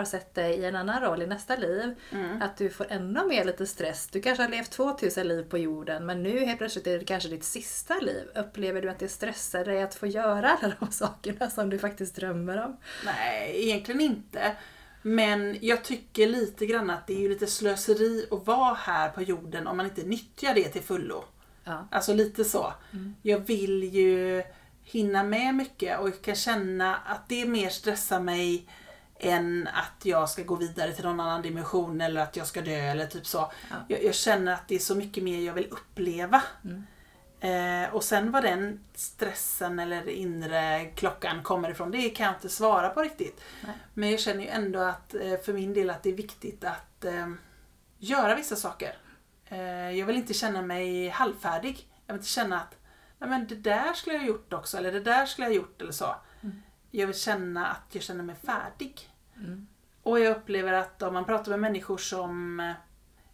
har 0.00 0.06
sett 0.06 0.34
dig 0.34 0.54
i 0.54 0.64
en 0.64 0.76
annan 0.76 1.02
roll 1.02 1.22
i 1.22 1.26
nästa 1.26 1.56
liv, 1.56 1.94
mm. 2.12 2.42
att 2.42 2.56
du 2.56 2.70
får 2.70 2.86
ännu 2.90 3.26
mer 3.26 3.44
lite 3.44 3.66
stress. 3.66 4.08
Du 4.12 4.20
kanske 4.20 4.42
har 4.42 4.50
levt 4.50 4.70
2000 4.70 5.28
liv 5.28 5.42
på 5.42 5.58
jorden 5.58 6.06
men 6.06 6.22
nu 6.22 6.44
helt 6.44 6.58
plötsligt 6.58 6.86
är 6.86 6.98
det 6.98 7.04
kanske 7.04 7.28
ditt 7.28 7.44
sista 7.44 7.94
liv. 7.94 8.28
Upplever 8.34 8.82
du 8.82 8.90
att 8.90 8.98
det 8.98 9.08
stressar 9.08 9.64
dig 9.64 9.82
att 9.82 9.94
få 9.94 10.06
göra 10.06 10.58
alla 10.62 10.74
de 10.80 10.90
sakerna 10.90 11.50
som 11.50 11.70
du 11.70 11.78
faktiskt 11.78 12.16
drömmer 12.16 12.64
om? 12.64 12.76
Nej, 13.04 13.64
egentligen 13.64 14.00
inte. 14.00 14.56
Men 15.02 15.56
jag 15.60 15.84
tycker 15.84 16.26
lite 16.26 16.66
grann 16.66 16.90
att 16.90 17.06
det 17.06 17.24
är 17.24 17.28
lite 17.28 17.46
slöseri 17.46 18.26
att 18.30 18.46
vara 18.46 18.74
här 18.74 19.08
på 19.08 19.22
jorden 19.22 19.66
om 19.66 19.76
man 19.76 19.86
inte 19.86 20.02
nyttjar 20.02 20.54
det 20.54 20.68
till 20.68 20.82
fullo. 20.82 21.24
Ja. 21.64 21.88
Alltså 21.90 22.14
lite 22.14 22.44
så. 22.44 22.72
Mm. 22.92 23.14
Jag 23.22 23.38
vill 23.38 23.84
ju 23.84 24.42
hinna 24.82 25.22
med 25.22 25.54
mycket 25.54 26.00
och 26.00 26.08
jag 26.08 26.22
kan 26.22 26.34
känna 26.34 26.96
att 26.96 27.28
det 27.28 27.46
mer 27.46 27.68
stressar 27.68 28.20
mig 28.20 28.68
än 29.18 29.68
att 29.72 30.04
jag 30.04 30.28
ska 30.28 30.42
gå 30.42 30.54
vidare 30.54 30.92
till 30.92 31.04
någon 31.04 31.20
annan 31.20 31.42
dimension 31.42 32.00
eller 32.00 32.20
att 32.20 32.36
jag 32.36 32.46
ska 32.46 32.60
dö 32.60 32.76
eller 32.76 33.06
typ 33.06 33.26
så. 33.26 33.52
Ja. 33.70 33.76
Jag, 33.88 34.04
jag, 34.04 34.14
känner 34.14 34.52
att 34.52 34.68
det 34.68 34.74
är 34.74 34.78
så 34.78 34.94
mycket 34.94 35.24
mer 35.24 35.46
jag 35.46 35.54
vill 35.54 35.68
uppleva. 35.70 36.42
Mm. 36.64 36.84
Eh, 37.40 37.94
och 37.94 38.04
sen 38.04 38.30
var 38.30 38.42
den 38.42 38.80
stressen 38.94 39.78
eller 39.78 40.08
inre 40.08 40.84
klockan 40.94 41.42
kommer 41.42 41.70
ifrån, 41.70 41.90
det 41.90 42.10
kan 42.10 42.26
jag 42.26 42.34
inte 42.34 42.48
svara 42.48 42.88
på 42.88 43.02
riktigt. 43.02 43.40
Nej. 43.60 43.74
Men 43.94 44.10
jag 44.10 44.20
känner 44.20 44.42
ju 44.42 44.48
ändå 44.48 44.78
att 44.78 45.14
eh, 45.14 45.36
för 45.44 45.52
min 45.52 45.74
del 45.74 45.90
att 45.90 46.02
det 46.02 46.10
är 46.10 46.16
viktigt 46.16 46.64
att 46.64 47.04
eh, 47.04 47.28
göra 47.98 48.34
vissa 48.34 48.56
saker. 48.56 48.96
Eh, 49.48 49.90
jag 49.90 50.06
vill 50.06 50.16
inte 50.16 50.34
känna 50.34 50.62
mig 50.62 51.08
halvfärdig. 51.08 51.88
Jag 52.06 52.14
vill 52.14 52.20
inte 52.20 52.30
känna 52.30 52.60
att 52.60 52.74
Nej, 53.18 53.30
men 53.30 53.46
det 53.46 53.54
där 53.54 53.92
skulle 53.92 54.14
jag 54.14 54.20
ha 54.20 54.28
gjort 54.28 54.52
också, 54.52 54.76
eller 54.76 54.92
det 54.92 55.00
där 55.00 55.26
skulle 55.26 55.46
jag 55.46 55.50
ha 55.50 55.56
gjort 55.56 55.82
eller 55.82 55.92
så. 55.92 56.14
Jag 56.90 57.06
vill 57.06 57.16
känna 57.16 57.66
att 57.66 57.94
jag 57.94 58.02
känner 58.02 58.24
mig 58.24 58.36
färdig. 58.36 59.10
Mm. 59.36 59.66
Och 60.02 60.20
jag 60.20 60.36
upplever 60.36 60.72
att 60.72 61.02
om 61.02 61.14
man 61.14 61.24
pratar 61.24 61.50
med 61.50 61.60
människor 61.60 61.98
som 61.98 62.60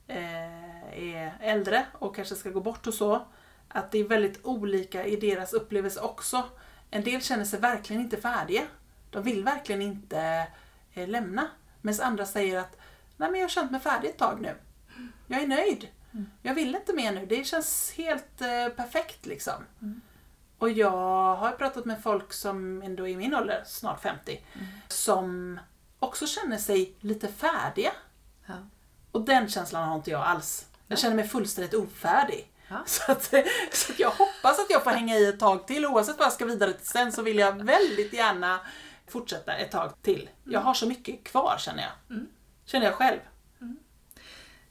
eh, 0.06 0.92
är 0.92 1.38
äldre 1.40 1.86
och 1.92 2.16
kanske 2.16 2.34
ska 2.34 2.50
gå 2.50 2.60
bort 2.60 2.86
och 2.86 2.94
så, 2.94 3.26
att 3.68 3.90
det 3.90 3.98
är 3.98 4.08
väldigt 4.08 4.44
olika 4.44 5.06
i 5.06 5.16
deras 5.16 5.52
upplevelse 5.52 6.00
också. 6.00 6.44
En 6.90 7.04
del 7.04 7.22
känner 7.22 7.44
sig 7.44 7.60
verkligen 7.60 8.02
inte 8.02 8.16
färdiga. 8.16 8.62
De 9.10 9.22
vill 9.22 9.44
verkligen 9.44 9.82
inte 9.82 10.46
eh, 10.92 11.08
lämna. 11.08 11.48
Medan 11.80 12.06
andra 12.06 12.26
säger 12.26 12.58
att 12.58 12.76
Nej, 13.16 13.30
men 13.30 13.40
jag 13.40 13.44
har 13.44 13.50
känt 13.50 13.70
mig 13.70 13.80
färdig 13.80 14.08
ett 14.08 14.18
tag 14.18 14.40
nu. 14.40 14.54
Jag 15.26 15.42
är 15.42 15.46
nöjd. 15.46 15.88
Mm. 16.12 16.26
Jag 16.42 16.54
vill 16.54 16.74
inte 16.74 16.92
mer 16.92 17.12
nu. 17.12 17.26
Det 17.26 17.44
känns 17.44 17.92
helt 17.96 18.40
eh, 18.40 18.68
perfekt 18.68 19.26
liksom. 19.26 19.64
Mm. 19.82 20.00
Och 20.64 20.70
jag 20.70 21.36
har 21.36 21.52
pratat 21.52 21.84
med 21.84 22.02
folk 22.02 22.32
som 22.32 22.82
ändå 22.82 23.08
är 23.08 23.12
i 23.12 23.16
min 23.16 23.34
ålder, 23.34 23.62
snart 23.66 24.02
50, 24.02 24.44
mm. 24.52 24.66
som 24.88 25.60
också 25.98 26.26
känner 26.26 26.58
sig 26.58 26.94
lite 27.00 27.28
färdiga. 27.28 27.92
Ja. 28.46 28.54
Och 29.12 29.20
den 29.20 29.48
känslan 29.48 29.88
har 29.88 29.96
inte 29.96 30.10
jag 30.10 30.22
alls. 30.22 30.66
Jag 30.86 30.98
känner 30.98 31.16
mig 31.16 31.28
fullständigt 31.28 31.74
ofärdig. 31.74 32.50
Så, 32.86 33.12
att, 33.12 33.24
så 33.72 33.92
att 33.92 33.98
jag 33.98 34.10
hoppas 34.10 34.58
att 34.58 34.70
jag 34.70 34.84
får 34.84 34.90
hänga 34.90 35.16
i 35.16 35.28
ett 35.28 35.40
tag 35.40 35.66
till. 35.66 35.86
Oavsett 35.86 36.18
vad 36.18 36.26
jag 36.26 36.32
ska 36.32 36.44
vidare 36.44 36.72
till 36.72 36.86
sen 36.86 37.12
så 37.12 37.22
vill 37.22 37.38
jag 37.38 37.64
väldigt 37.64 38.12
gärna 38.12 38.60
fortsätta 39.06 39.54
ett 39.54 39.70
tag 39.70 40.02
till. 40.02 40.30
Jag 40.44 40.60
har 40.60 40.74
så 40.74 40.86
mycket 40.86 41.24
kvar 41.24 41.56
känner 41.58 41.82
jag. 41.82 42.16
Mm. 42.16 42.28
Känner 42.64 42.86
jag 42.86 42.94
själv. 42.94 43.18
Mm. 43.60 43.76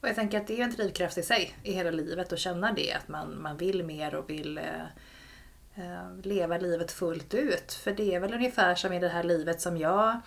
Och 0.01 0.07
jag 0.07 0.15
tänker 0.15 0.41
att 0.41 0.47
det 0.47 0.59
är 0.59 0.63
en 0.63 0.71
drivkraft 0.71 1.17
i 1.17 1.23
sig 1.23 1.55
i 1.63 1.73
hela 1.73 1.91
livet 1.91 2.33
att 2.33 2.39
känna 2.39 2.71
det. 2.71 2.93
Att 2.93 3.07
man, 3.07 3.41
man 3.41 3.57
vill 3.57 3.83
mer 3.83 4.15
och 4.15 4.29
vill 4.29 4.57
eh, 4.57 4.63
Eh, 5.75 6.17
leva 6.23 6.57
livet 6.57 6.91
fullt 6.91 7.33
ut. 7.33 7.73
För 7.73 7.91
det 7.91 8.15
är 8.15 8.19
väl 8.19 8.33
ungefär 8.33 8.75
som 8.75 8.93
i 8.93 8.99
det 8.99 9.09
här 9.09 9.23
livet 9.23 9.61
som 9.61 9.77
jag 9.77 10.19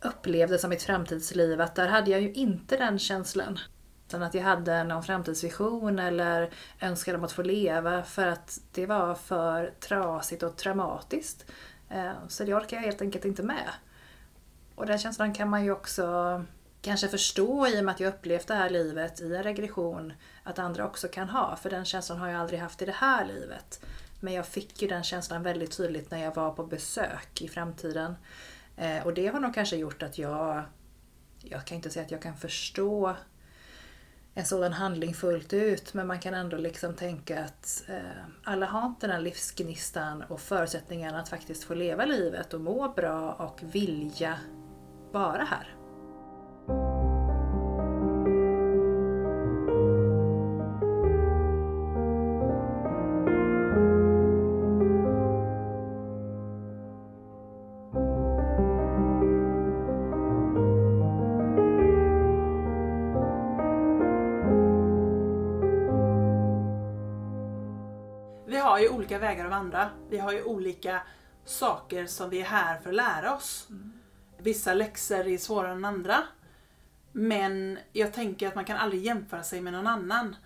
upplevde 0.00 0.58
som 0.58 0.70
mitt 0.70 0.82
framtidsliv. 0.82 1.60
Att 1.60 1.74
där 1.74 1.88
hade 1.88 2.10
jag 2.10 2.20
ju 2.20 2.32
inte 2.32 2.76
den 2.76 2.98
känslan. 2.98 3.58
Utan 4.06 4.22
att 4.22 4.34
jag 4.34 4.42
hade 4.42 4.84
någon 4.84 5.02
framtidsvision 5.02 5.98
eller 5.98 6.50
önskan 6.80 7.14
om 7.14 7.24
att 7.24 7.32
få 7.32 7.42
leva 7.42 8.02
för 8.02 8.26
att 8.26 8.60
det 8.72 8.86
var 8.86 9.14
för 9.14 9.74
trasigt 9.80 10.42
och 10.42 10.56
traumatiskt. 10.56 11.46
Eh, 11.88 12.12
så 12.28 12.44
det 12.44 12.54
orkar 12.54 12.76
jag 12.76 12.84
helt 12.84 13.02
enkelt 13.02 13.24
inte 13.24 13.42
med. 13.42 13.70
Och 14.74 14.86
den 14.86 14.98
känslan 14.98 15.34
kan 15.34 15.48
man 15.48 15.64
ju 15.64 15.70
också 15.70 16.44
kanske 16.82 17.08
förstå 17.08 17.66
i 17.66 17.80
och 17.80 17.84
med 17.84 17.94
att 17.94 18.00
jag 18.00 18.08
upplevt 18.08 18.46
det 18.46 18.54
här 18.54 18.70
livet 18.70 19.20
i 19.20 19.36
en 19.36 19.42
regression 19.42 20.12
att 20.42 20.58
andra 20.58 20.86
också 20.86 21.08
kan 21.08 21.28
ha. 21.28 21.56
För 21.56 21.70
den 21.70 21.84
känslan 21.84 22.18
har 22.18 22.28
jag 22.28 22.40
aldrig 22.40 22.60
haft 22.60 22.82
i 22.82 22.86
det 22.86 22.92
här 22.92 23.24
livet. 23.24 23.80
Men 24.20 24.34
jag 24.34 24.46
fick 24.46 24.82
ju 24.82 24.88
den 24.88 25.02
känslan 25.02 25.42
väldigt 25.42 25.76
tydligt 25.76 26.10
när 26.10 26.22
jag 26.24 26.34
var 26.34 26.50
på 26.50 26.64
besök 26.64 27.42
i 27.42 27.48
framtiden. 27.48 28.14
Eh, 28.76 29.06
och 29.06 29.14
det 29.14 29.26
har 29.26 29.40
nog 29.40 29.54
kanske 29.54 29.76
gjort 29.76 30.02
att 30.02 30.18
jag 30.18 30.64
jag 31.42 31.64
kan 31.64 31.76
inte 31.76 31.90
säga 31.90 32.04
att 32.04 32.10
jag 32.10 32.22
kan 32.22 32.36
förstå 32.36 33.16
en 34.34 34.44
sådan 34.44 34.72
handling 34.72 35.14
fullt 35.14 35.52
ut 35.52 35.94
men 35.94 36.06
man 36.06 36.20
kan 36.20 36.34
ändå 36.34 36.56
liksom 36.56 36.94
tänka 36.94 37.44
att 37.44 37.84
eh, 37.88 38.22
alla 38.44 38.66
har 38.66 38.86
inte 38.86 39.06
den 39.06 39.16
här 39.16 39.22
livsgnistan 39.22 40.22
och 40.22 40.40
förutsättningarna 40.40 41.20
att 41.20 41.28
faktiskt 41.28 41.64
få 41.64 41.74
leva 41.74 42.04
livet 42.04 42.54
och 42.54 42.60
må 42.60 42.92
bra 42.96 43.32
och 43.32 43.60
vilja 43.62 44.38
vara 45.12 45.44
här. 45.44 45.77
Vandra. 69.58 69.90
Vi 70.10 70.18
har 70.18 70.32
ju 70.32 70.42
olika 70.42 71.02
saker 71.44 72.06
som 72.06 72.30
vi 72.30 72.40
är 72.40 72.44
här 72.44 72.78
för 72.80 72.90
att 72.90 72.96
lära 72.96 73.34
oss. 73.36 73.66
Mm. 73.70 73.92
Vissa 74.38 74.74
läxor 74.74 75.26
är 75.26 75.38
svårare 75.38 75.72
än 75.72 75.84
andra. 75.84 76.22
Men 77.12 77.78
jag 77.92 78.12
tänker 78.12 78.48
att 78.48 78.54
man 78.54 78.64
kan 78.64 78.76
aldrig 78.76 79.02
jämföra 79.04 79.42
sig 79.42 79.60
med 79.60 79.72
någon 79.72 79.86
annan. 79.86 80.36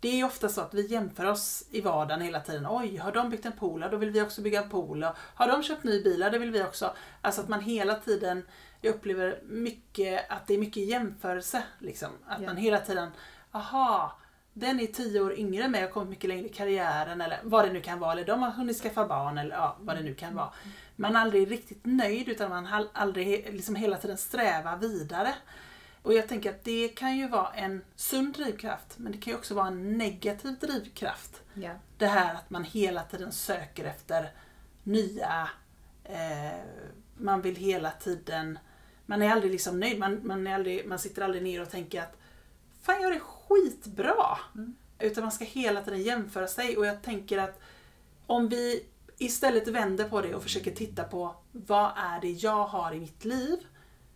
det 0.00 0.08
är 0.08 0.16
ju 0.16 0.24
ofta 0.24 0.48
så 0.48 0.60
att 0.60 0.74
vi 0.74 0.86
jämför 0.86 1.24
oss 1.26 1.64
i 1.70 1.80
vardagen 1.80 2.20
hela 2.20 2.40
tiden. 2.40 2.66
Oj, 2.70 2.96
har 2.96 3.12
de 3.12 3.30
byggt 3.30 3.46
en 3.46 3.52
pool? 3.52 3.84
Då 3.90 3.96
vill 3.96 4.10
vi 4.10 4.22
också 4.22 4.42
bygga 4.42 4.62
en 4.62 4.70
pool. 4.70 5.06
Har 5.34 5.48
de 5.48 5.62
köpt 5.62 5.84
ny 5.84 6.02
bil? 6.02 6.20
Det 6.20 6.38
vill 6.38 6.50
vi 6.50 6.62
också. 6.62 6.94
Alltså 7.20 7.40
att 7.40 7.48
man 7.48 7.60
hela 7.60 7.94
tiden, 7.94 8.46
jag 8.80 8.94
upplever 8.94 9.40
mycket 9.42 10.30
att 10.30 10.46
det 10.46 10.54
är 10.54 10.58
mycket 10.58 10.84
jämförelse. 10.88 11.62
Liksom. 11.78 12.08
Att 12.26 12.40
Ja. 12.40 12.46
man 12.46 12.56
hela 12.56 12.78
tiden, 12.78 13.10
aha, 13.52 14.18
den 14.52 14.80
är 14.80 14.86
tio 14.86 15.20
år 15.20 15.38
yngre 15.38 15.64
än 15.64 15.74
och 15.74 15.80
har 15.80 15.88
kommit 15.88 16.10
mycket 16.10 16.28
längre 16.28 16.46
i 16.46 16.52
karriären 16.52 17.20
eller 17.20 17.40
vad 17.42 17.64
det 17.64 17.72
nu 17.72 17.80
kan 17.80 17.98
vara. 17.98 18.12
Eller 18.12 18.24
de 18.24 18.42
har 18.42 18.50
hunnit 18.50 18.80
skaffa 18.80 19.06
barn 19.06 19.38
eller 19.38 19.56
ja, 19.56 19.76
vad 19.80 19.96
det 19.96 20.02
nu 20.02 20.14
kan 20.14 20.34
vara. 20.34 20.52
Man 20.96 21.16
är 21.16 21.20
aldrig 21.20 21.50
riktigt 21.50 21.80
nöjd 21.82 22.28
utan 22.28 22.50
man 22.50 22.88
aldrig 22.92 23.54
liksom 23.54 23.74
hela 23.74 23.96
tiden 23.96 24.16
strävar 24.16 24.76
vidare. 24.76 25.34
Och 26.02 26.14
jag 26.14 26.28
tänker 26.28 26.50
att 26.50 26.64
det 26.64 26.88
kan 26.88 27.16
ju 27.16 27.28
vara 27.28 27.52
en 27.54 27.84
sund 27.96 28.34
drivkraft 28.34 28.98
men 28.98 29.12
det 29.12 29.18
kan 29.18 29.30
ju 29.30 29.38
också 29.38 29.54
vara 29.54 29.66
en 29.66 29.98
negativ 29.98 30.58
drivkraft. 30.58 31.42
Ja. 31.54 31.70
Det 31.98 32.06
här 32.06 32.34
att 32.34 32.50
man 32.50 32.64
hela 32.64 33.02
tiden 33.02 33.32
söker 33.32 33.84
efter 33.84 34.30
nya, 34.82 35.48
eh, 36.04 36.64
man 37.16 37.42
vill 37.42 37.56
hela 37.56 37.90
tiden, 37.90 38.58
man 39.06 39.22
är 39.22 39.30
aldrig 39.30 39.52
liksom 39.52 39.80
nöjd, 39.80 39.98
man, 39.98 40.26
man, 40.26 40.46
är 40.46 40.54
aldrig, 40.54 40.86
man 40.86 40.98
sitter 40.98 41.22
aldrig 41.22 41.42
ner 41.42 41.62
och 41.62 41.70
tänker 41.70 42.02
att 42.02 42.16
fan 42.82 43.02
jag 43.02 43.14
är 43.14 43.20
skitbra. 43.50 44.38
Utan 44.98 45.24
man 45.24 45.32
ska 45.32 45.44
hela 45.44 45.82
tiden 45.82 46.02
jämföra 46.02 46.46
sig 46.46 46.76
och 46.76 46.86
jag 46.86 47.02
tänker 47.02 47.38
att 47.38 47.60
om 48.26 48.48
vi 48.48 48.86
istället 49.18 49.68
vänder 49.68 50.08
på 50.08 50.20
det 50.20 50.34
och 50.34 50.42
försöker 50.42 50.70
titta 50.70 51.04
på 51.04 51.34
vad 51.52 51.92
är 51.96 52.20
det 52.20 52.30
jag 52.30 52.66
har 52.66 52.92
i 52.92 53.00
mitt 53.00 53.24
liv 53.24 53.66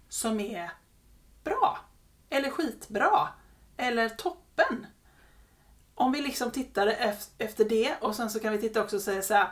som 0.08 0.40
är 0.40 0.70
bra? 1.44 1.78
Eller 2.30 2.50
skitbra? 2.50 3.28
Eller 3.76 4.08
toppen? 4.08 4.86
Om 5.94 6.12
vi 6.12 6.22
liksom 6.22 6.50
tittar 6.50 6.86
efter 7.38 7.68
det 7.68 7.94
och 8.00 8.16
sen 8.16 8.30
så 8.30 8.40
kan 8.40 8.52
vi 8.52 8.58
titta 8.58 8.82
också 8.82 8.96
och 8.96 9.02
säga 9.02 9.22
så 9.22 9.34
här, 9.34 9.48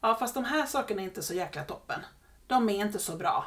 ja 0.00 0.14
fast 0.14 0.34
de 0.34 0.44
här 0.44 0.66
sakerna 0.66 1.02
är 1.02 1.04
inte 1.04 1.22
så 1.22 1.34
jäkla 1.34 1.64
toppen. 1.64 2.00
De 2.46 2.68
är 2.68 2.84
inte 2.84 2.98
så 2.98 3.16
bra. 3.16 3.46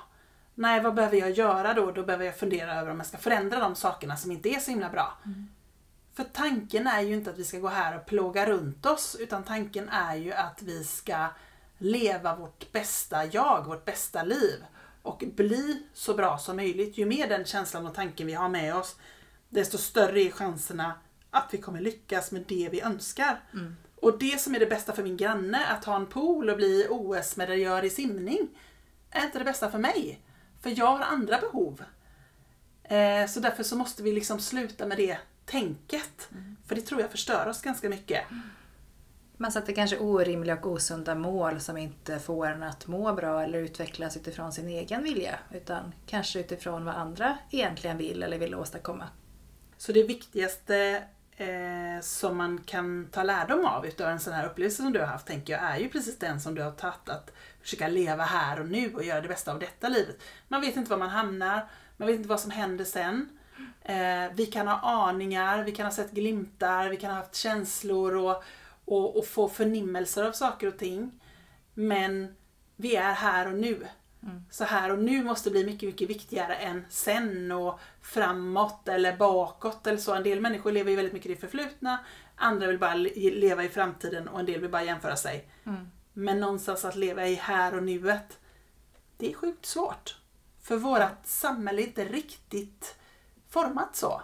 Nej, 0.56 0.82
vad 0.82 0.94
behöver 0.94 1.18
jag 1.18 1.32
göra 1.32 1.74
då? 1.74 1.92
Då 1.92 2.04
behöver 2.04 2.26
jag 2.26 2.38
fundera 2.38 2.76
över 2.76 2.92
om 2.92 2.98
jag 2.98 3.06
ska 3.06 3.18
förändra 3.18 3.60
de 3.60 3.76
sakerna 3.76 4.18
som 4.18 4.32
inte 4.32 4.50
är 4.50 4.60
så 4.60 4.72
himla 4.72 4.90
bra. 4.90 5.18
Mm. 5.26 5.48
För 6.20 6.26
tanken 6.26 6.88
är 6.88 7.02
ju 7.02 7.14
inte 7.14 7.30
att 7.30 7.38
vi 7.38 7.44
ska 7.44 7.60
gå 7.60 7.68
här 7.68 7.98
och 7.98 8.06
plåga 8.06 8.46
runt 8.46 8.86
oss, 8.86 9.18
utan 9.20 9.44
tanken 9.44 9.90
är 9.90 10.16
ju 10.16 10.34
att 10.34 10.62
vi 10.62 10.84
ska 10.84 11.28
leva 11.78 12.36
vårt 12.36 12.72
bästa 12.72 13.26
jag, 13.26 13.66
vårt 13.68 13.86
bästa 13.86 14.24
liv. 14.24 14.66
Och 15.02 15.24
bli 15.36 15.84
så 15.94 16.14
bra 16.14 16.38
som 16.38 16.56
möjligt. 16.56 16.98
Ju 16.98 17.06
mer 17.06 17.28
den 17.28 17.46
känslan 17.46 17.88
och 17.88 17.96
tanken 17.96 18.28
vi 18.28 18.34
har 18.34 18.50
med 18.50 18.76
oss, 18.76 18.96
desto 19.50 19.78
större 19.78 20.22
är 20.22 20.32
chanserna 20.32 20.94
att 21.32 21.50
vi 21.52 21.58
kommer 21.58 21.82
lyckas 21.82 22.32
med 22.32 22.44
det 22.48 22.70
vi 22.72 22.82
önskar. 22.82 23.44
Och 23.96 24.18
det 24.20 24.42
som 24.42 24.56
är 24.56 24.60
det 24.60 24.66
bästa 24.66 24.94
för 24.94 25.04
min 25.04 25.18
granne, 25.18 25.66
att 25.66 25.86
ha 25.86 25.96
en 25.96 26.06
pool 26.06 26.50
och 26.50 26.58
bli 26.58 26.88
OS-medaljör 26.90 27.86
i 27.86 27.90
simning, 27.90 28.48
är 29.12 29.26
inte 29.26 29.40
det 29.40 29.46
bästa 29.46 29.72
för 29.72 29.80
mig. 29.80 30.22
För 30.62 30.80
jag 30.80 30.86
har 30.86 31.06
andra 31.06 31.38
behov. 31.38 31.84
Eh, 32.84 33.28
så 33.28 33.40
därför 33.40 33.64
så 33.64 33.76
måste 33.76 34.04
vi 34.04 34.12
liksom 34.12 34.40
sluta 34.40 34.86
med 34.86 34.98
det 34.98 35.18
tänket. 35.50 36.30
För 36.68 36.76
det 36.76 36.82
tror 36.82 37.02
jag 37.02 37.12
förstör 37.12 37.48
oss 37.48 37.62
ganska 37.62 37.90
mycket. 37.90 38.24
Man 39.38 39.52
sätter 39.52 39.74
kanske 39.74 39.98
orimliga 39.98 40.56
och 40.56 40.66
osunda 40.66 41.16
mål 41.16 41.60
som 41.60 41.78
inte 41.78 42.20
får 42.20 42.48
en 42.48 42.64
att 42.64 42.88
må 42.88 43.14
bra 43.14 43.44
eller 43.44 43.60
utvecklas 43.60 44.18
utifrån 44.18 44.52
sin 44.52 44.70
egen 44.70 45.04
vilja. 45.04 45.40
Utan 45.52 45.94
kanske 46.06 46.40
utifrån 46.40 46.86
vad 46.86 46.96
andra 46.96 47.38
egentligen 47.52 47.98
vill 47.98 48.24
eller 48.24 48.38
vill 48.38 48.56
åstadkomma. 48.56 49.10
Så 49.78 49.92
det 49.92 50.04
viktigaste 50.04 51.04
eh, 51.38 52.02
som 52.02 52.38
man 52.38 52.64
kan 52.66 53.08
ta 53.12 53.24
lärdom 53.24 53.66
av 53.66 53.86
utav 53.86 54.10
en 54.10 54.20
sån 54.20 54.34
här 54.34 54.46
upplevelse 54.46 54.84
som 54.84 54.94
du 54.94 55.00
har 55.00 55.08
haft, 55.08 55.28
tänker 55.28 55.54
jag, 55.54 55.62
är 55.64 55.78
ju 55.78 55.90
precis 55.90 56.20
den 56.20 56.42
som 56.42 56.56
du 56.56 56.62
har 56.62 56.72
tagit. 56.72 57.10
Att 57.10 57.32
försöka 57.62 57.88
leva 57.88 58.24
här 58.24 58.60
och 58.60 58.70
nu 58.70 58.94
och 58.94 59.04
göra 59.04 59.22
det 59.22 59.28
bästa 59.28 59.52
av 59.52 59.60
detta 59.60 59.90
livet. 59.90 60.18
Man 60.48 60.62
vet 60.62 60.76
inte 60.76 60.90
var 60.90 60.98
man 60.98 61.10
hamnar, 61.10 61.70
man 61.98 62.08
vet 62.08 62.18
inte 62.18 62.30
vad 62.30 62.40
som 62.40 62.52
händer 62.52 62.86
sen. 62.86 63.39
Eh, 63.82 64.32
vi 64.36 64.46
kan 64.46 64.68
ha 64.68 64.80
aningar, 64.80 65.64
vi 65.64 65.72
kan 65.72 65.86
ha 65.86 65.92
sett 65.92 66.12
glimtar, 66.12 66.90
vi 66.90 66.98
kan 66.98 67.10
ha 67.12 67.18
haft 67.18 67.36
känslor 67.36 68.16
och, 68.16 68.44
och, 68.86 69.18
och 69.18 69.26
få 69.26 69.50
förnimmelser 69.50 70.24
av 70.24 70.32
saker 70.32 70.68
och 70.68 70.78
ting. 70.78 71.20
Men 71.74 72.36
vi 72.76 72.96
är 72.96 73.14
här 73.14 73.48
och 73.48 73.54
nu. 73.60 73.88
Så 74.52 74.64
här 74.64 74.92
och 74.92 75.00
nu 75.00 75.24
måste 75.24 75.52
bli 75.52 75.66
mycket, 75.66 75.90
mycket 75.90 76.10
viktigare 76.10 76.56
än 76.56 76.86
sen 76.90 77.52
och 77.52 77.80
framåt 78.02 78.88
eller 78.88 79.18
bakåt 79.18 79.88
eller 79.88 79.98
så. 79.98 80.14
En 80.14 80.24
del 80.24 80.42
människor 80.42 80.72
lever 80.72 80.90
ju 80.90 80.96
väldigt 80.96 81.14
mycket 81.14 81.32
i 81.32 81.34
det 81.34 81.40
förflutna, 81.40 82.00
andra 82.36 82.68
vill 82.68 82.80
bara 82.80 82.94
le- 82.94 83.32
leva 83.40 83.64
i 83.64 83.70
framtiden 83.70 84.28
och 84.28 84.40
en 84.40 84.46
del 84.46 84.62
vill 84.62 84.70
bara 84.70 84.84
jämföra 84.84 85.16
sig. 85.16 85.50
Men 86.14 86.40
någonstans 86.40 86.86
att 86.86 86.96
leva 86.96 87.28
i 87.28 87.36
här 87.36 87.76
och 87.76 87.84
nuet, 87.84 88.40
det 89.18 89.30
är 89.32 89.34
sjukt 89.34 89.66
svårt. 89.66 90.18
För 90.62 90.78
vårt 90.78 91.26
samhälle 91.26 91.82
är 91.82 91.88
inte 91.88 92.06
riktigt 92.06 92.96
format 93.50 93.96
så. 93.96 94.22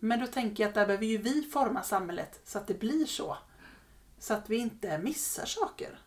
Men 0.00 0.20
då 0.20 0.26
tänker 0.26 0.62
jag 0.62 0.68
att 0.68 0.74
där 0.74 0.86
behöver 0.86 1.06
ju 1.06 1.18
vi 1.18 1.42
forma 1.42 1.82
samhället 1.82 2.40
så 2.44 2.58
att 2.58 2.66
det 2.66 2.80
blir 2.80 3.06
så. 3.06 3.36
Så 4.18 4.34
att 4.34 4.50
vi 4.50 4.56
inte 4.56 4.98
missar 4.98 5.46
saker. 5.46 5.98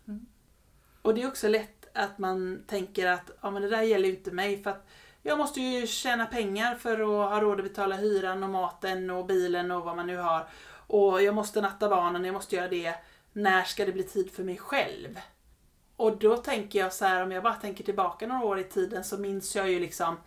Och 1.01 1.15
det 1.15 1.21
är 1.21 1.27
också 1.27 1.47
lätt 1.47 1.97
att 1.97 2.17
man 2.17 2.63
tänker 2.67 3.07
att 3.07 3.31
ja, 3.41 3.51
men 3.51 3.61
det 3.61 3.69
där 3.69 3.81
gäller 3.81 4.09
ju 4.09 4.15
inte 4.15 4.31
mig 4.31 4.63
för 4.63 4.69
att 4.69 4.87
jag 5.21 5.37
måste 5.37 5.61
ju 5.61 5.87
tjäna 5.87 6.25
pengar 6.25 6.75
för 6.75 6.99
att 6.99 7.31
ha 7.31 7.41
råd 7.41 7.59
att 7.59 7.65
betala 7.65 7.95
hyran 7.95 8.43
och 8.43 8.49
maten 8.49 9.09
och 9.09 9.25
bilen 9.25 9.71
och 9.71 9.83
vad 9.83 9.95
man 9.95 10.07
nu 10.07 10.17
har. 10.17 10.47
Och 10.87 11.23
jag 11.23 11.35
måste 11.35 11.61
natta 11.61 11.89
barnen, 11.89 12.25
jag 12.25 12.33
måste 12.33 12.55
göra 12.55 12.67
det. 12.67 12.95
När 13.33 13.63
ska 13.63 13.85
det 13.85 13.91
bli 13.91 14.03
tid 14.03 14.31
för 14.31 14.43
mig 14.43 14.57
själv? 14.57 15.19
Och 15.95 16.17
då 16.17 16.37
tänker 16.37 16.79
jag 16.79 16.93
så 16.93 17.05
här, 17.05 17.23
om 17.23 17.31
jag 17.31 17.43
bara 17.43 17.53
tänker 17.53 17.83
tillbaka 17.83 18.27
några 18.27 18.45
år 18.45 18.59
i 18.59 18.63
tiden 18.63 19.03
så 19.03 19.17
minns 19.17 19.55
jag 19.55 19.69
ju 19.71 19.79
liksom 19.79 20.17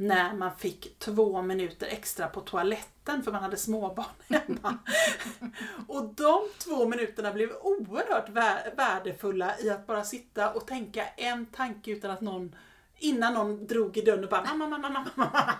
när 0.00 0.34
man 0.34 0.56
fick 0.58 0.98
två 0.98 1.42
minuter 1.42 1.86
extra 1.86 2.28
på 2.28 2.40
toaletten 2.40 3.22
för 3.22 3.32
man 3.32 3.42
hade 3.42 3.56
småbarn 3.56 4.06
hemma. 4.28 4.78
och 5.88 6.04
de 6.14 6.40
två 6.58 6.88
minuterna 6.88 7.32
blev 7.32 7.50
oerhört 7.62 8.28
vä- 8.28 8.76
värdefulla 8.76 9.60
i 9.60 9.70
att 9.70 9.86
bara 9.86 10.04
sitta 10.04 10.52
och 10.52 10.66
tänka 10.66 11.06
en 11.06 11.46
tanke 11.46 11.90
utan 11.90 12.10
att 12.10 12.20
någon 12.20 12.54
Innan 13.00 13.34
någon 13.34 13.66
drog 13.66 13.96
i 13.96 14.02
dörren 14.02 14.24
och 14.24 14.30
bara 14.30 14.44
mamma, 14.44 14.66
mamma, 14.68 14.88
mamma, 14.88 15.10
mamma. 15.14 15.54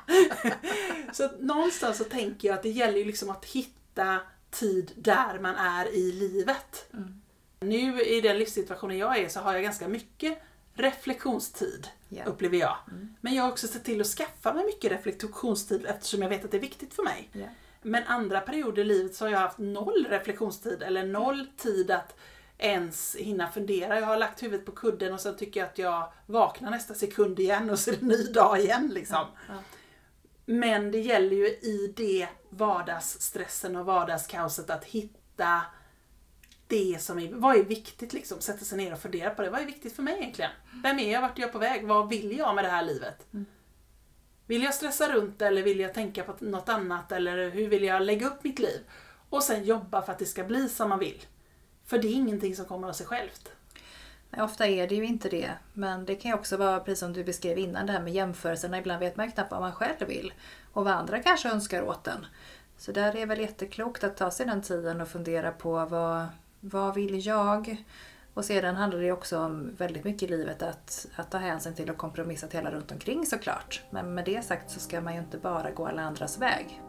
Så 1.13 1.29
någonstans 1.41 1.99
så 1.99 2.05
tänker 2.05 2.49
jag 2.49 2.55
att 2.55 2.63
det 2.63 2.69
gäller 2.69 2.99
ju 2.99 3.05
liksom 3.05 3.31
att 3.31 3.45
hitta 3.45 4.19
tid 4.51 4.93
där 4.97 5.39
man 5.39 5.55
är 5.55 5.95
i 5.95 6.13
livet. 6.13 6.93
Nu 7.61 8.03
i 8.03 8.21
den 8.21 8.39
livssituationen 8.39 8.99
jag 8.99 9.19
är 9.19 9.29
så 9.29 9.41
har 9.41 9.53
jag 9.53 9.63
ganska 9.63 9.89
mycket 9.89 10.39
reflektionstid, 10.79 11.89
Ja. 12.09 12.25
upplever 12.25 12.57
jag. 12.57 12.77
Men 13.21 13.35
jag 13.35 13.43
har 13.43 13.51
också 13.51 13.69
sett 13.69 13.85
till 13.85 14.01
att 14.01 14.07
skaffa 14.07 14.55
mig 14.55 14.65
mycket 14.67 14.93
reflektionstid 14.93 15.87
eftersom 15.87 16.23
jag 16.23 16.29
vet 16.29 16.45
att 16.45 16.51
det 16.51 16.57
är 16.57 16.61
viktigt 16.61 16.95
för 16.95 17.03
mig. 17.03 17.29
Ja. 17.33 17.47
Men 17.83 18.05
andra 18.07 18.41
perioder 18.41 18.83
i 18.83 18.85
livet 18.85 19.15
så 19.15 19.25
har 19.25 19.31
jag 19.33 19.39
haft 19.39 19.59
noll 19.59 20.07
reflektionstid 20.11 20.83
eller 20.83 21.07
noll 21.07 21.47
tid 21.57 21.91
att 21.91 22.17
ens 22.59 23.17
hinna 23.17 23.49
fundera. 23.51 24.01
Jag 24.01 24.07
har 24.07 24.17
lagt 24.17 24.43
huvudet 24.43 24.67
på 24.67 24.73
kudden 24.73 25.13
och 25.13 25.21
sen 25.21 25.37
tycker 25.37 25.61
jag 25.61 25.69
att 25.69 25.79
jag 25.79 26.13
vaknar 26.27 26.71
nästa 26.71 26.95
sekund 26.95 27.39
igen 27.41 27.71
och 27.71 27.79
så 27.79 27.91
är 27.91 27.95
det 27.95 28.03
en 28.03 28.09
ny 28.09 28.23
dag 28.25 28.61
igen. 28.61 28.91
Liksom. 28.95 29.27
Ja. 29.49 29.55
Men 30.45 30.91
det 30.91 31.01
gäller 31.01 31.37
ju 31.37 31.47
i 31.47 31.93
det 31.97 32.29
vardagsstressen 32.51 33.77
och 33.77 33.87
vardagskaoset 33.87 34.71
att 34.71 34.85
hitta 34.85 35.61
det 36.69 37.03
som 37.03 37.19
är, 37.19 37.33
vad 37.33 37.57
är 37.57 37.63
viktigt 37.63 38.13
liksom? 38.13 38.41
Sätta 38.41 38.65
sig 38.65 38.79
ner 38.79 38.93
och 38.93 38.99
fundera 38.99 39.31
på 39.31 39.43
det. 39.43 39.51
Vad 39.51 39.61
är 39.61 39.67
viktigt 39.67 39.97
för 39.97 40.03
mig 40.03 40.17
egentligen? 40.19 40.51
Vem 40.83 40.99
är 40.99 41.13
jag? 41.13 41.21
Vart 41.21 41.39
är 41.39 41.43
jag 41.43 41.53
på 41.53 41.59
väg? 41.59 41.87
Vad 41.87 42.09
vill 42.09 42.39
jag 42.39 42.55
med 42.55 42.65
det 42.65 42.71
här 42.71 42.83
livet? 42.83 43.27
Vill 44.47 44.63
jag 44.63 44.75
stressa 44.75 45.13
runt 45.13 45.43
eller 45.43 45.63
vill 45.63 45.81
jag 45.81 45.95
tänka 45.95 46.23
på 46.25 46.45
något 46.45 46.69
annat? 46.69 47.13
Eller 47.13 47.51
hur 47.51 47.69
vill 47.69 47.85
jag 47.85 48.03
lägga 48.03 48.27
upp 48.27 48.45
mitt 48.45 48.59
liv? 48.59 48.81
Och 49.31 49.43
sen 49.43 49.65
jobba 49.65 50.03
för 50.03 50.13
att 50.13 50.19
det 50.19 50.27
ska 50.27 50.45
bli 50.45 50.69
som 50.69 50.89
man 50.89 50.99
vill. 50.99 51.23
För 51.85 51.99
det 51.99 52.09
är 52.09 52.13
ingenting 52.13 52.57
som 52.57 52.65
kommer 52.65 52.89
av 52.89 52.93
sig 52.93 53.07
självt. 53.07 53.53
Nej, 54.31 54.43
Ofta 54.43 54.67
är 54.67 54.89
det 54.89 54.95
ju 54.95 55.05
inte 55.05 55.29
det. 55.29 55.51
Men 55.73 56.05
det 56.05 56.15
kan 56.15 56.31
ju 56.31 56.35
också 56.35 56.57
vara, 56.57 56.81
precis 56.81 56.99
som 56.99 57.13
du 57.13 57.25
beskrev 57.25 57.59
innan, 57.59 57.87
det 57.87 57.93
här 57.93 58.01
med 58.01 58.13
jämförelserna. 58.13 58.79
Ibland 58.79 59.01
vet 59.01 59.17
man 59.17 59.33
knappt 59.33 59.51
vad 59.51 59.61
man 59.61 59.73
själv 59.73 60.09
vill. 60.09 60.33
Och 60.73 60.85
vad 60.85 60.95
andra 60.95 61.23
kanske 61.23 61.51
önskar 61.51 61.83
åt 61.83 62.07
en. 62.07 62.27
Så 62.77 62.93
där 62.93 63.17
är 63.17 63.27
väl 63.27 63.41
jätteklokt 63.41 64.05
att 64.05 64.17
ta 64.17 64.31
sig 64.31 64.47
den 64.47 64.63
tiden 64.63 65.01
och 65.01 65.09
fundera 65.09 65.53
på 65.53 65.87
vad, 65.87 66.27
vad 66.61 66.95
vill 66.95 67.27
jag? 67.27 67.85
Och 68.35 68.45
sedan 68.45 68.77
handlar 68.77 68.99
det 68.99 69.05
ju 69.05 69.13
också 69.13 69.39
om 69.39 69.75
väldigt 69.77 70.05
mycket 70.05 70.23
i 70.23 70.27
livet 70.27 70.63
att, 70.63 71.07
att 71.17 71.31
ta 71.31 71.39
hänsyn 71.39 71.75
till 71.75 71.91
och 71.91 71.97
kompromissa 71.97 72.47
till 72.47 72.59
alla 72.59 72.71
runt 72.71 72.93
omkring 72.93 73.27
såklart. 73.27 73.83
Men 73.91 74.15
med 74.15 74.25
det 74.25 74.45
sagt 74.45 74.71
så 74.71 74.81
ska 74.81 75.01
man 75.01 75.15
ju 75.15 75.21
inte 75.21 75.39
bara 75.39 75.71
gå 75.71 75.87
alla 75.87 76.03
andras 76.03 76.39
väg. 76.39 76.83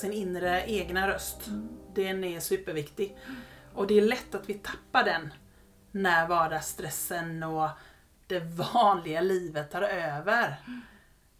Sin 0.00 0.12
inre 0.12 0.64
egna 0.66 1.08
röst. 1.08 1.40
Den 1.94 2.24
är 2.24 2.40
superviktig. 2.40 3.16
Och 3.74 3.86
det 3.86 3.98
är 3.98 4.02
lätt 4.02 4.34
att 4.34 4.48
vi 4.48 4.54
tappar 4.54 5.04
den 5.04 5.32
när 5.90 6.28
vardagsstressen 6.28 7.42
och 7.42 7.68
det 8.26 8.40
vanliga 8.40 9.20
livet 9.20 9.70
tar 9.70 9.82
över. 9.82 10.56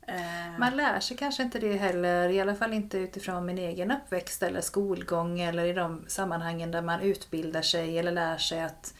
Eh, 0.07 0.59
Man 0.59 0.77
lär 0.77 1.01
sig 1.01 1.17
kanske 1.17 1.43
inte 1.43 1.59
det 1.59 1.77
heller, 1.77 2.29
i 2.29 2.41
alla 2.41 2.55
fall 2.55 2.73
inte 2.73 2.99
utifrån 2.99 3.47
min 3.47 3.59
egen 3.59 3.91
uppväxt 3.91 4.43
eller 4.43 4.61
skolgång 4.61 5.41
eller 5.41 5.65
i 5.65 5.73
de 5.73 6.05
sammanhangen 6.09 6.71
där 6.71 6.83
man 6.83 7.01
utbildar 7.01 7.63
sig 7.63 7.99
eller 7.99 8.13
lär 8.13 8.39
sig 8.39 8.63
att, 8.63 8.95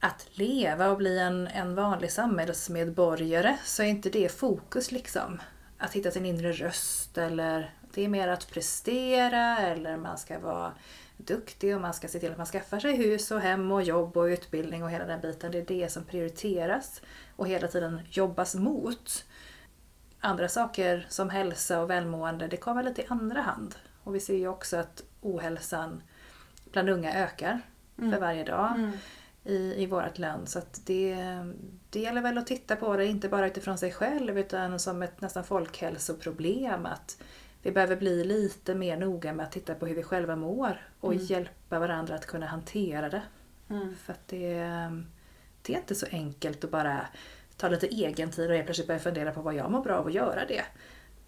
att 0.00 0.26
leva 0.32 0.88
och 0.90 0.96
bli 0.96 1.18
en, 1.18 1.46
en 1.46 1.74
vanlig 1.74 2.12
samhällsmedborgare 2.12 3.56
så 3.64 3.82
är 3.82 3.86
inte 3.86 4.10
det 4.10 4.32
fokus 4.38 4.92
liksom. 4.92 5.40
Att 5.78 5.92
hitta 5.92 6.10
sin 6.10 6.26
inre 6.26 6.52
röst 6.52 7.18
eller 7.18 7.74
det 7.94 8.04
är 8.04 8.08
mer 8.08 8.28
att 8.28 8.50
prestera 8.50 9.58
eller 9.58 9.96
man 9.96 10.18
ska 10.18 10.38
vara 10.38 10.72
duktig 11.16 11.74
och 11.74 11.80
man 11.80 11.94
ska 11.94 12.08
se 12.08 12.18
till 12.18 12.30
att 12.30 12.36
man 12.36 12.46
skaffar 12.46 12.80
sig 12.80 12.96
hus 12.96 13.30
och 13.30 13.40
hem 13.40 13.72
och 13.72 13.82
jobb 13.82 14.16
och 14.16 14.24
utbildning 14.24 14.84
och 14.84 14.90
hela 14.90 15.04
den 15.04 15.20
biten. 15.20 15.52
Det 15.52 15.58
är 15.58 15.66
det 15.66 15.92
som 15.92 16.04
prioriteras 16.04 17.02
och 17.36 17.48
hela 17.48 17.68
tiden 17.68 18.00
jobbas 18.10 18.54
mot. 18.54 19.24
Andra 20.20 20.48
saker 20.48 21.06
som 21.08 21.30
hälsa 21.30 21.82
och 21.82 21.90
välmående, 21.90 22.46
det 22.46 22.56
kommer 22.56 22.82
lite 22.82 23.02
i 23.02 23.06
andra 23.08 23.40
hand. 23.40 23.74
Och 24.04 24.14
vi 24.14 24.20
ser 24.20 24.36
ju 24.36 24.48
också 24.48 24.76
att 24.76 25.02
ohälsan 25.20 26.02
bland 26.72 26.90
unga 26.90 27.14
ökar 27.14 27.60
för 27.96 28.20
varje 28.20 28.44
dag 28.44 28.72
mm. 28.76 28.92
i, 29.44 29.82
i 29.82 29.86
vårt 29.86 30.18
land. 30.18 30.48
Så 30.48 30.58
att 30.58 30.80
det, 30.86 31.16
det 31.90 32.00
gäller 32.00 32.22
väl 32.22 32.38
att 32.38 32.46
titta 32.46 32.76
på 32.76 32.96
det, 32.96 33.06
inte 33.06 33.28
bara 33.28 33.46
utifrån 33.46 33.78
sig 33.78 33.92
själv 33.92 34.38
utan 34.38 34.78
som 34.78 35.02
ett 35.02 35.20
nästan 35.20 35.44
folkhälsoproblem. 35.44 36.86
Att 36.86 37.22
vi 37.62 37.72
behöver 37.72 37.96
bli 37.96 38.24
lite 38.24 38.74
mer 38.74 38.96
noga 38.96 39.32
med 39.32 39.46
att 39.46 39.52
titta 39.52 39.74
på 39.74 39.86
hur 39.86 39.94
vi 39.94 40.02
själva 40.02 40.36
mår 40.36 40.88
och 41.00 41.14
hjälpa 41.14 41.78
varandra 41.78 42.14
att 42.14 42.26
kunna 42.26 42.46
hantera 42.46 43.08
det. 43.08 43.22
Mm. 43.70 43.96
För 43.96 44.12
att 44.12 44.28
det, 44.28 44.54
det 45.62 45.74
är 45.74 45.78
inte 45.78 45.94
så 45.94 46.06
enkelt 46.10 46.64
att 46.64 46.70
bara 46.70 47.06
ta 47.56 47.68
lite 47.68 47.86
egen 47.86 48.30
tid 48.30 48.50
och 48.50 48.56
helt 48.56 48.66
plötsligt 48.66 48.86
börja 48.86 49.00
fundera 49.00 49.32
på 49.32 49.42
vad 49.42 49.54
jag 49.54 49.70
mår 49.70 49.82
bra 49.82 49.96
av 49.96 50.06
att 50.06 50.14
göra 50.14 50.46
det. 50.46 50.64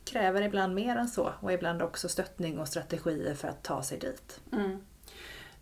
Kräver 0.05 0.42
ibland 0.42 0.75
mer 0.75 0.97
än 0.97 1.09
så 1.09 1.33
och 1.40 1.53
ibland 1.53 1.83
också 1.83 2.09
stöttning 2.09 2.59
och 2.59 2.68
strategier 2.68 3.35
för 3.35 3.49
att 3.49 3.62
ta 3.62 3.83
sig 3.83 3.99
dit. 3.99 4.40
Mm. 4.53 4.79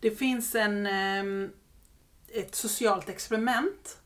Det 0.01 0.11
finns 0.11 0.55
en, 0.55 0.87
ehm, 0.87 1.53
ett 2.29 2.55
socialt 2.55 3.09
experiment 3.09 3.99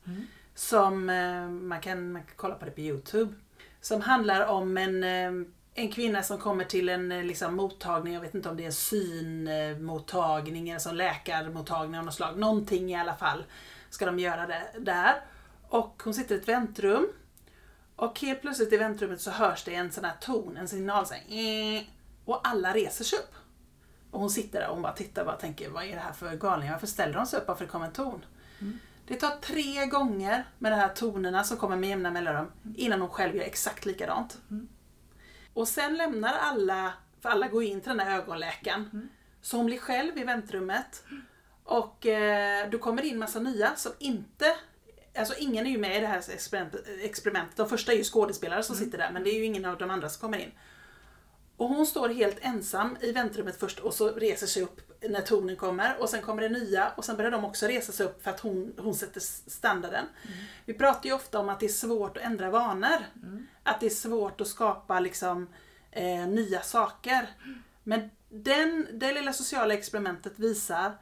som 0.54 1.10
eh, 1.10 1.48
man 1.48 1.80
kan, 1.80 2.12
man 2.12 2.22
kan 2.22 2.32
kolla 2.36 2.54
på 2.54 2.64
det 2.64 2.70
på 2.70 2.80
Youtube. 2.80 3.34
Som 3.80 4.00
handlar 4.00 4.46
om 4.46 4.76
en, 4.76 5.04
eh, 5.04 5.48
en 5.74 5.92
kvinna 5.92 6.22
som 6.22 6.38
kommer 6.38 6.64
till 6.64 6.88
en 6.88 7.12
eh, 7.12 7.24
liksom, 7.24 7.54
mottagning, 7.56 8.14
jag 8.14 8.20
vet 8.20 8.34
inte 8.34 8.48
om 8.48 8.56
det 8.56 8.62
är 8.62 8.66
en 8.66 8.72
synmottagning 8.72 10.68
eller 10.68 10.78
som 10.78 10.96
läkarmottagning 10.96 11.98
av 11.98 12.04
något 12.04 12.14
slag. 12.14 12.38
Någonting 12.38 12.90
i 12.90 12.96
alla 12.96 13.16
fall 13.16 13.44
ska 13.90 14.06
de 14.06 14.18
göra 14.18 14.46
det 14.46 14.62
där. 14.78 15.14
Och 15.68 16.02
hon 16.04 16.14
sitter 16.14 16.34
i 16.34 16.38
ett 16.38 16.48
väntrum. 16.48 17.08
Och 17.96 18.20
helt 18.20 18.40
plötsligt 18.40 18.72
i 18.72 18.76
väntrummet 18.76 19.20
så 19.20 19.30
hörs 19.30 19.64
det 19.64 19.74
en 19.74 19.92
sån 19.92 20.04
här 20.04 20.14
ton, 20.20 20.56
en 20.56 20.68
signal 20.68 21.06
så 21.06 21.14
här, 21.14 21.22
"Eh", 21.76 21.82
Och 22.24 22.48
alla 22.48 22.72
reser 22.74 23.04
sig 23.04 23.18
upp. 23.18 23.34
Och 24.10 24.20
hon 24.20 24.30
sitter 24.30 24.60
där 24.60 24.68
och 24.68 24.74
hon 24.74 24.82
bara 24.82 24.92
tittar 24.92 25.22
och 25.22 25.26
bara 25.26 25.36
tänker, 25.36 25.70
vad 25.70 25.84
är 25.84 25.88
det 25.94 26.00
här 26.00 26.12
för 26.12 26.36
galningar? 26.36 26.72
Varför 26.72 26.86
ställer 26.86 27.14
de 27.14 27.26
sig 27.26 27.38
upp? 27.40 27.48
Varför 27.48 27.66
kommer 27.66 27.86
en 27.86 27.92
ton? 27.92 28.24
Det 29.06 29.14
tar 29.14 29.30
tre 29.30 29.86
gånger 29.86 30.44
med 30.58 30.72
de 30.72 30.76
här 30.76 30.88
tonerna 30.88 31.44
som 31.44 31.56
kommer 31.56 31.76
med 31.76 31.88
jämna 31.88 32.10
mellanrum 32.10 32.46
innan 32.76 33.00
hon 33.00 33.10
själv 33.10 33.36
gör 33.36 33.44
exakt 33.44 33.86
likadant. 33.86 34.38
Och 35.54 35.68
sen 35.68 35.96
lämnar 35.96 36.32
alla, 36.32 36.92
för 37.20 37.28
alla 37.28 37.48
går 37.48 37.62
in 37.62 37.80
till 37.80 37.88
den 37.88 38.00
här 38.00 38.18
ögonläkaren. 38.18 39.08
Så 39.42 39.56
hon 39.56 39.66
blir 39.66 39.78
själv 39.78 40.18
i 40.18 40.24
väntrummet. 40.24 41.04
Och 41.64 42.06
eh, 42.06 42.70
då 42.70 42.78
kommer 42.78 43.02
det 43.02 43.08
in 43.08 43.18
massa 43.18 43.38
nya 43.38 43.76
som 43.76 43.92
inte 43.98 44.56
Alltså 45.18 45.34
ingen 45.38 45.66
är 45.66 45.70
ju 45.70 45.78
med 45.78 45.96
i 45.96 46.00
det 46.00 46.06
här 46.06 46.20
experiment- 46.20 47.00
experimentet. 47.02 47.56
De 47.56 47.68
första 47.68 47.92
är 47.92 47.96
ju 47.96 48.04
skådespelare 48.04 48.62
som 48.62 48.76
sitter 48.76 48.98
där 48.98 49.10
men 49.12 49.24
det 49.24 49.30
är 49.30 49.38
ju 49.38 49.44
ingen 49.44 49.64
av 49.64 49.78
de 49.78 49.90
andra 49.90 50.08
som 50.08 50.20
kommer 50.20 50.38
in. 50.38 50.50
Och 51.56 51.68
hon 51.68 51.86
står 51.86 52.08
helt 52.08 52.36
ensam 52.40 52.96
i 53.00 53.12
väntrummet 53.12 53.56
först 53.60 53.78
och 53.78 53.94
så 53.94 54.10
reser 54.10 54.46
sig 54.46 54.62
upp 54.62 54.93
när 55.08 55.20
tonen 55.20 55.56
kommer 55.56 55.96
och 56.00 56.10
sen 56.10 56.22
kommer 56.22 56.42
det 56.42 56.48
nya 56.48 56.92
och 56.96 57.04
sen 57.04 57.16
börjar 57.16 57.30
de 57.30 57.44
också 57.44 57.66
resa 57.66 57.92
sig 57.92 58.06
upp 58.06 58.22
för 58.22 58.30
att 58.30 58.40
hon, 58.40 58.74
hon 58.78 58.94
sätter 58.94 59.20
standarden. 59.50 60.06
Vi 60.64 60.74
pratar 60.74 61.08
ju 61.08 61.14
ofta 61.14 61.38
om 61.38 61.48
att 61.48 61.60
det 61.60 61.66
är 61.66 61.70
svårt 61.70 62.16
att 62.16 62.22
ändra 62.22 62.50
vanor. 62.50 63.04
Att 63.62 63.80
det 63.80 63.86
är 63.86 63.90
svårt 63.90 64.40
att 64.40 64.48
skapa 64.48 65.00
liksom 65.00 65.48
eh, 65.90 66.26
nya 66.26 66.60
saker. 66.60 67.28
Men 67.82 68.10
den, 68.28 68.88
det 68.92 69.12
lilla 69.12 69.32
sociala 69.32 69.74
experimentet 69.74 70.38
visar 70.38 70.92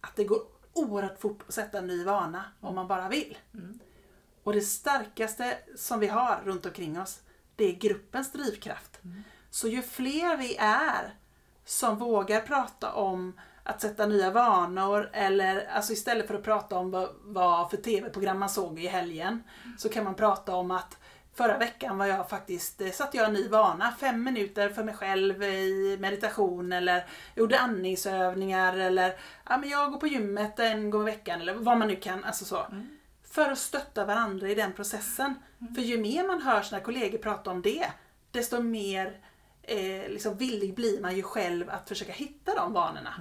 att 0.00 0.16
det 0.16 0.24
går 0.24 0.42
oerhört 0.72 1.20
fort 1.20 1.44
att 1.48 1.54
sätta 1.54 1.78
en 1.78 1.86
ny 1.86 2.04
vana 2.04 2.44
om 2.60 2.74
man 2.74 2.88
bara 2.88 3.08
vill. 3.08 3.38
Och 4.42 4.52
det 4.52 4.60
starkaste 4.60 5.58
som 5.76 6.00
vi 6.00 6.06
har 6.06 6.42
runt 6.44 6.66
omkring 6.66 7.00
oss, 7.00 7.20
det 7.56 7.64
är 7.64 7.72
gruppens 7.72 8.32
drivkraft. 8.32 9.00
Så 9.50 9.68
ju 9.68 9.82
fler 9.82 10.36
vi 10.36 10.56
är 10.58 11.14
som 11.66 11.98
vågar 11.98 12.40
prata 12.40 12.92
om 12.92 13.40
att 13.62 13.80
sätta 13.80 14.06
nya 14.06 14.30
vanor 14.30 15.10
eller 15.12 15.66
alltså 15.66 15.92
istället 15.92 16.26
för 16.26 16.34
att 16.34 16.42
prata 16.42 16.78
om 16.78 16.90
vad, 16.90 17.08
vad 17.22 17.70
för 17.70 17.76
tv-program 17.76 18.38
man 18.38 18.48
såg 18.48 18.80
i 18.80 18.86
helgen 18.86 19.42
så 19.78 19.88
kan 19.88 20.04
man 20.04 20.14
prata 20.14 20.54
om 20.54 20.70
att 20.70 20.96
förra 21.34 21.58
veckan 21.58 21.98
var 21.98 22.06
jag 22.06 22.30
faktiskt, 22.30 22.80
eh, 22.80 22.90
satte 22.90 23.16
jag 23.16 23.26
en 23.26 23.32
ny 23.32 23.48
vana, 23.48 23.94
fem 24.00 24.22
minuter 24.22 24.68
för 24.68 24.84
mig 24.84 24.94
själv 24.94 25.42
i 25.42 25.96
meditation 26.00 26.72
eller 26.72 27.06
gjorde 27.34 27.58
andningsövningar 27.58 28.76
eller 28.76 29.16
ja, 29.48 29.58
men 29.58 29.68
jag 29.68 29.92
går 29.92 29.98
på 29.98 30.06
gymmet 30.06 30.58
en 30.58 30.90
gång 30.90 31.02
i 31.02 31.04
veckan 31.04 31.40
eller 31.40 31.54
vad 31.54 31.78
man 31.78 31.88
nu 31.88 31.96
kan, 31.96 32.24
alltså 32.24 32.44
så. 32.44 32.66
För 33.30 33.50
att 33.50 33.58
stötta 33.58 34.04
varandra 34.04 34.48
i 34.48 34.54
den 34.54 34.72
processen. 34.72 35.34
För 35.74 35.82
ju 35.82 35.98
mer 35.98 36.26
man 36.26 36.42
hör 36.42 36.62
sina 36.62 36.80
kollegor 36.80 37.18
prata 37.18 37.50
om 37.50 37.62
det, 37.62 37.86
desto 38.30 38.62
mer 38.62 39.20
eh, 39.66 40.08
liksom 40.08 40.36
villig 40.36 40.74
blir 40.74 41.00
man 41.00 41.16
ju 41.16 41.22
själv 41.22 41.70
att 41.70 41.88
försöka 41.88 42.12
hitta 42.12 42.54
de 42.54 42.72
vanorna. 42.72 43.14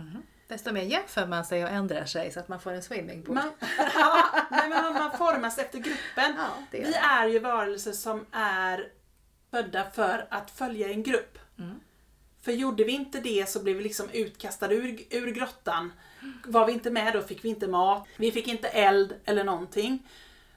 Desto 0.47 0.71
mer 0.71 0.81
jämför 0.81 1.27
man 1.27 1.45
sig 1.45 1.63
och 1.63 1.69
ändrar 1.69 2.05
sig 2.05 2.31
så 2.31 2.39
att 2.39 2.47
man 2.47 2.60
får 2.60 2.71
en 2.71 2.84
swimmingpool. 2.84 3.36
Man, 3.36 3.51
ja, 3.77 4.25
nej, 4.51 4.69
men 4.69 4.93
man 4.93 5.17
formas 5.17 5.58
efter 5.58 5.79
gruppen. 5.79 6.34
Ja, 6.38 6.47
är 6.71 6.86
Vi 6.86 6.93
är 6.93 7.27
ju 7.27 7.39
varelser 7.39 7.91
som 7.91 8.25
är 8.31 8.91
födda 9.51 9.91
för 9.91 10.27
att 10.29 10.51
följa 10.51 10.89
en 10.89 11.03
grupp. 11.03 11.38
Mm. 11.60 11.79
För 12.41 12.51
gjorde 12.51 12.84
vi 12.84 12.91
inte 12.91 13.19
det 13.19 13.49
så 13.49 13.63
blev 13.63 13.75
vi 13.75 13.84
liksom 13.84 14.10
utkastade 14.10 14.75
ur, 14.75 15.01
ur 15.10 15.31
grottan. 15.31 15.93
Var 16.45 16.65
vi 16.65 16.73
inte 16.73 16.91
med 16.91 17.13
då 17.13 17.21
fick 17.21 17.45
vi 17.45 17.49
inte 17.49 17.67
mat, 17.67 18.08
vi 18.17 18.31
fick 18.31 18.47
inte 18.47 18.67
eld 18.67 19.13
eller 19.25 19.43
någonting. 19.43 20.08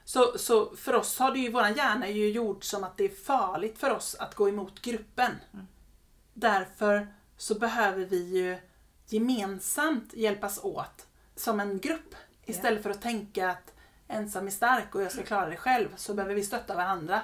Så, 0.05 0.37
så 0.37 0.75
för 0.75 0.95
oss 0.95 1.19
har 1.19 1.31
det 1.31 1.39
ju, 1.39 1.51
våran 1.51 1.73
hjärna 1.73 2.07
är 2.07 2.11
ju 2.11 2.29
gjord 2.29 2.63
som 2.63 2.83
att 2.83 2.97
det 2.97 3.03
är 3.03 3.25
farligt 3.25 3.77
för 3.77 3.89
oss 3.89 4.15
att 4.15 4.35
gå 4.35 4.49
emot 4.49 4.81
gruppen. 4.81 5.31
Därför 6.39 7.07
så 7.37 7.59
behöver 7.59 8.05
vi 8.05 8.37
ju 8.37 8.57
gemensamt 9.07 10.13
hjälpas 10.13 10.63
åt 10.63 11.07
som 11.35 11.59
en 11.59 11.79
grupp. 11.79 12.15
Istället 12.45 12.83
för 12.83 12.89
att 12.89 13.01
tänka 13.01 13.49
att 13.49 13.73
ensam 14.07 14.47
är 14.47 14.51
stark 14.51 14.95
och 14.95 15.01
jag 15.01 15.11
ska 15.11 15.23
klara 15.23 15.49
det 15.49 15.57
själv 15.57 15.87
så 15.95 16.13
behöver 16.13 16.35
vi 16.35 16.43
stötta 16.43 16.75
varandra. 16.75 17.21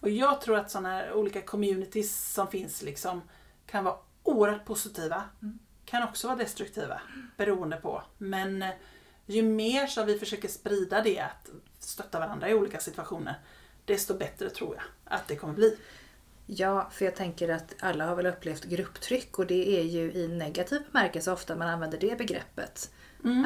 Och 0.00 0.10
jag 0.10 0.40
tror 0.40 0.56
att 0.56 0.70
sådana 0.70 0.88
här 0.88 1.12
olika 1.12 1.42
communities 1.42 2.32
som 2.32 2.48
finns 2.48 2.82
liksom 2.82 3.22
kan 3.66 3.84
vara 3.84 3.96
oerhört 4.22 4.64
positiva. 4.64 5.24
Kan 5.84 6.02
också 6.02 6.26
vara 6.26 6.38
destruktiva 6.38 7.00
beroende 7.36 7.76
på. 7.76 8.02
Men 8.18 8.62
eh, 8.62 8.70
ju 9.26 9.42
mer 9.42 9.86
som 9.86 10.06
vi 10.06 10.18
försöker 10.18 10.48
sprida 10.48 11.02
det, 11.02 11.20
att 11.20 11.50
stötta 11.78 12.20
varandra 12.20 12.48
i 12.48 12.54
olika 12.54 12.80
situationer, 12.80 13.38
desto 13.84 14.14
bättre 14.14 14.50
tror 14.50 14.74
jag 14.74 14.84
att 15.04 15.28
det 15.28 15.36
kommer 15.36 15.54
bli. 15.54 15.78
Ja, 16.52 16.88
för 16.90 17.04
jag 17.04 17.16
tänker 17.16 17.48
att 17.48 17.74
alla 17.80 18.06
har 18.06 18.16
väl 18.16 18.26
upplevt 18.26 18.64
grupptryck 18.64 19.38
och 19.38 19.46
det 19.46 19.80
är 19.80 19.82
ju 19.82 20.12
i 20.12 20.28
negativ 20.28 20.82
bemärkelse 20.92 21.32
ofta 21.32 21.56
man 21.56 21.68
använder 21.68 21.98
det 21.98 22.18
begreppet. 22.18 22.90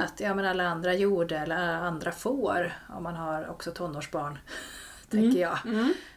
Att 0.00 0.20
ja, 0.20 0.34
men 0.34 0.44
alla 0.44 0.68
andra 0.68 0.94
gjorde 0.94 1.38
eller 1.38 1.56
alla 1.56 1.78
andra 1.78 2.12
får, 2.12 2.72
om 2.88 3.02
man 3.02 3.14
har 3.14 3.48
också 3.48 3.70
tonårsbarn, 3.70 4.38
tänker 5.08 5.40
jag. 5.40 5.58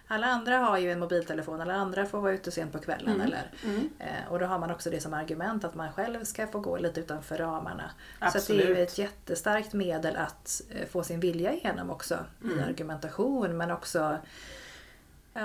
Alla 0.07 0.27
andra 0.27 0.57
har 0.57 0.77
ju 0.77 0.91
en 0.91 0.99
mobiltelefon, 0.99 1.61
alla 1.61 1.73
andra 1.73 2.05
får 2.05 2.21
vara 2.21 2.33
ute 2.33 2.51
sent 2.51 2.71
på 2.71 2.79
kvällen. 2.79 3.21
Eller, 3.21 3.51
eh, 3.99 4.31
och 4.31 4.39
då 4.39 4.45
har 4.45 4.59
man 4.59 4.71
också 4.71 4.89
det 4.89 4.99
som 4.99 5.13
argument 5.13 5.63
att 5.63 5.75
man 5.75 5.91
själv 5.91 6.23
ska 6.23 6.47
få 6.47 6.59
gå 6.59 6.77
lite 6.77 6.99
utanför 6.99 7.37
ramarna. 7.37 7.91
Så 8.19 8.37
att 8.37 8.47
det 8.47 8.53
är 8.53 8.55
ju 8.55 8.61
Absolut. 8.61 8.77
ett 8.77 8.97
jättestarkt 8.97 9.73
medel 9.73 10.15
att 10.15 10.61
eh, 10.69 10.87
få 10.87 11.03
sin 11.03 11.19
vilja 11.19 11.53
igenom 11.53 11.89
också 11.89 12.17
i 12.57 12.61
argumentation 12.61 13.57
men 13.57 13.71
också 13.71 14.17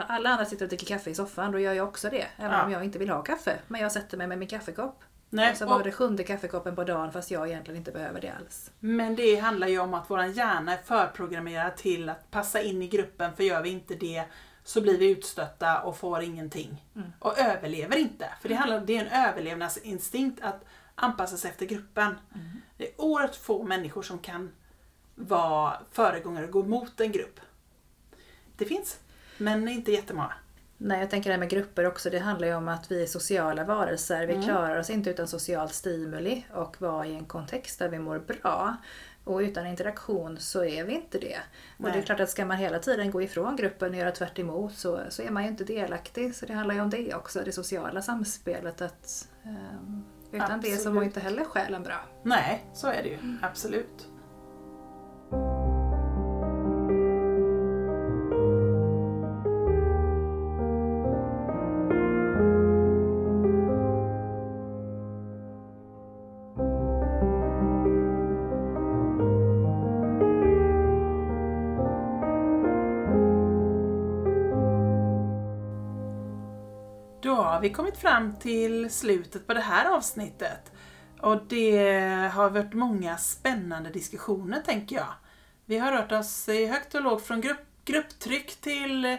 alla 0.00 0.30
andra 0.30 0.44
sitter 0.44 0.64
och 0.64 0.68
dricker 0.68 0.86
kaffe 0.86 1.10
i 1.10 1.14
soffan, 1.14 1.52
då 1.52 1.58
gör 1.58 1.72
jag 1.72 1.88
också 1.88 2.10
det. 2.10 2.26
Även 2.36 2.52
Ja. 2.58 2.64
om 2.64 2.72
jag 2.72 2.84
inte 2.84 2.98
vill 2.98 3.10
ha 3.10 3.22
kaffe. 3.22 3.58
Men 3.68 3.80
jag 3.80 3.92
sätter 3.92 4.16
mig 4.18 4.26
med 4.26 4.38
min 4.38 4.48
kaffekopp. 4.48 5.02
Nej, 5.30 5.50
och 5.50 5.56
så 5.56 5.64
och- 5.64 5.70
var 5.70 5.84
det 5.84 5.92
sjunde 5.92 6.24
kaffekoppen 6.24 6.76
på 6.76 6.84
dagen 6.84 7.12
fast 7.12 7.30
jag 7.30 7.48
egentligen 7.48 7.78
inte 7.78 7.92
behöver 7.92 8.20
det 8.20 8.28
alls. 8.40 8.70
Men 8.80 9.16
det 9.16 9.36
handlar 9.36 9.66
ju 9.68 9.78
om 9.78 9.94
att 9.94 10.10
vår 10.10 10.24
hjärna 10.24 10.72
är 10.72 10.82
förprogrammerad 10.82 11.76
till 11.76 12.08
att 12.08 12.30
passa 12.30 12.62
in 12.62 12.82
i 12.82 12.88
gruppen 12.88 13.36
för 13.36 13.42
gör 13.42 13.62
vi 13.62 13.70
inte 13.70 13.94
det 13.94 14.24
så 14.64 14.80
blir 14.80 14.98
vi 14.98 15.10
utstötta 15.10 15.80
och 15.82 15.96
får 15.96 16.22
ingenting. 16.22 16.84
Mm. 16.96 17.12
Och 17.18 17.38
överlever 17.38 17.96
inte. 17.96 18.28
För 18.40 18.48
det, 18.48 18.54
handlar, 18.54 18.80
det 18.80 18.96
är 18.96 19.04
en 19.04 19.28
överlevnadsinstinkt 19.28 20.42
att 20.42 20.64
anpassa 20.94 21.36
sig 21.36 21.50
efter 21.50 21.66
gruppen. 21.66 22.18
Mm. 22.34 22.46
Det 22.76 22.88
är 22.88 23.00
oerhört 23.00 23.34
få 23.34 23.62
människor 23.62 24.02
som 24.02 24.18
kan 24.18 24.52
vara 25.14 25.72
föregångare 25.92 26.44
och 26.44 26.50
gå 26.52 26.62
mot 26.62 27.00
en 27.00 27.12
grupp. 27.12 27.40
Det 28.56 28.64
finns, 28.64 28.98
men 29.38 29.68
inte 29.68 29.92
jättemånga. 29.92 30.32
Nej, 30.78 31.00
jag 31.00 31.10
tänker 31.10 31.30
det 31.30 31.34
här 31.34 31.38
med 31.40 31.50
grupper 31.50 31.86
också. 31.86 32.10
Det 32.10 32.18
handlar 32.18 32.48
ju 32.48 32.54
om 32.54 32.68
att 32.68 32.90
vi 32.92 33.02
är 33.02 33.06
sociala 33.06 33.64
varelser. 33.64 34.26
Vi 34.26 34.32
Mm. 34.34 34.44
klarar 34.46 34.78
oss 34.78 34.90
inte 34.90 35.10
utan 35.10 35.28
social 35.28 35.68
stimuli 35.70 36.46
och 36.54 36.80
vara 36.82 37.06
i 37.06 37.14
en 37.14 37.24
kontext 37.24 37.78
där 37.78 37.88
vi 37.88 37.98
mår 37.98 38.18
bra. 38.18 38.76
Och 39.24 39.38
utan 39.38 39.66
interaktion 39.66 40.38
så 40.38 40.64
är 40.64 40.84
vi 40.84 40.92
inte 40.94 41.18
det. 41.18 41.36
Och 41.78 41.84
det 41.84 41.90
är 41.90 41.94
Nej. 41.94 42.02
klart 42.02 42.20
att 42.20 42.30
ska 42.30 42.44
man 42.44 42.56
hela 42.56 42.78
tiden 42.78 43.10
gå 43.10 43.22
ifrån 43.22 43.56
gruppen 43.56 43.90
och 43.90 43.96
göra 43.96 44.10
tvärt 44.10 44.38
emot 44.38 44.74
så, 44.74 45.00
så 45.08 45.22
är 45.22 45.30
man 45.30 45.42
ju 45.42 45.48
inte 45.48 45.64
delaktig. 45.64 46.34
Så 46.34 46.46
det 46.46 46.52
handlar 46.52 46.74
ju 46.74 46.80
om 46.80 46.90
det 46.90 47.14
också, 47.14 47.40
det 47.44 47.52
sociala 47.52 48.02
samspelet. 48.02 48.82
Att, 48.82 49.28
ehm, 49.44 50.04
utan 50.32 50.60
det 50.60 50.66
så 50.68 50.74
Absolut. 50.74 50.94
mår 50.94 51.04
inte 51.04 51.20
heller 51.20 51.44
själen 51.44 51.82
bra. 51.82 52.00
Nej, 52.22 52.64
så 52.74 52.86
är 52.86 53.02
det 53.02 53.08
ju. 53.08 53.18
Absolut. 53.42 54.08
Kommit 77.72 77.96
fram 77.96 78.36
till 78.36 78.90
slutet 78.90 79.46
på 79.46 79.54
det 79.54 79.60
här 79.60 79.90
avsnittet. 79.96 80.72
Och 81.20 81.44
det 81.46 82.30
har 82.34 82.50
varit 82.50 82.72
många 82.72 83.16
spännande 83.16 83.90
diskussioner 83.90 84.60
tänker 84.60 84.96
jag. 84.96 85.14
Vi 85.64 85.78
har 85.78 85.92
rört 85.92 86.12
oss 86.12 86.48
i 86.48 86.66
högt 86.66 86.94
och 86.94 87.02
lågt 87.02 87.26
från 87.26 87.40
grupp, 87.40 87.60
grupptryck 87.84 88.60
till, 88.60 89.18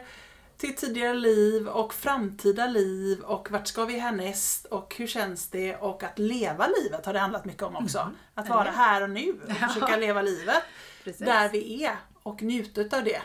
till 0.58 0.76
tidigare 0.76 1.14
liv 1.14 1.68
och 1.68 1.93
framtida 1.93 2.66
liv 2.68 3.20
och 3.20 3.51
vart 3.51 3.68
ska 3.68 3.86
vi 3.86 3.99
härnäst 3.99 4.66
och 4.66 4.95
hur 4.97 5.08
känns 5.08 5.49
det 5.49 5.76
och 5.76 6.04
att 6.04 6.20
leva 6.20 6.68
livet 6.68 7.06
har 7.06 7.14
det 7.14 7.20
handlat 7.20 7.45
mycket 7.45 7.64
om 7.64 7.76
också. 7.76 8.12
Att 8.36 8.49
vara 8.49 8.72
här 8.72 9.01
och 9.01 9.10
nu 9.10 9.30
och 9.32 9.51
Ja. 9.62 9.68
försöka 9.68 9.95
leva 9.97 10.22
livet 10.22 10.64
Precis. 11.04 11.26
där 11.26 11.49
vi 11.49 11.84
är 11.86 11.95
och 12.24 12.41
njuta 12.41 12.97
av 12.97 13.04
det. 13.04 13.22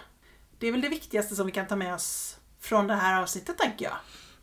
Det 0.59 0.66
är 0.66 0.72
väl 0.72 0.81
det 0.81 0.89
viktigaste 0.89 1.37
som 1.37 1.47
vi 1.47 1.53
kan 1.53 1.66
ta 1.66 1.76
med 1.76 1.95
oss 1.95 2.37
från 2.61 2.87
det 2.87 2.95
här 2.95 3.22
avsnittet 3.22 3.59
tänker 3.59 3.85
jag. 3.85 3.97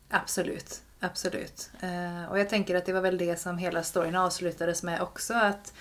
Absolut, 0.10 0.82
absolut. 1.00 1.72
Eh, 1.82 2.26
och 2.32 2.40
jag 2.40 2.50
tänker 2.50 2.76
att 2.76 2.86
det 2.86 2.94
var 2.94 3.02
väl 3.02 3.18
det 3.18 3.40
som 3.40 3.58
hela 3.58 3.84
storyn 3.84 4.16
avslutades 4.16 4.84
med 4.84 5.02
också. 5.02 5.34
Att 5.34 5.74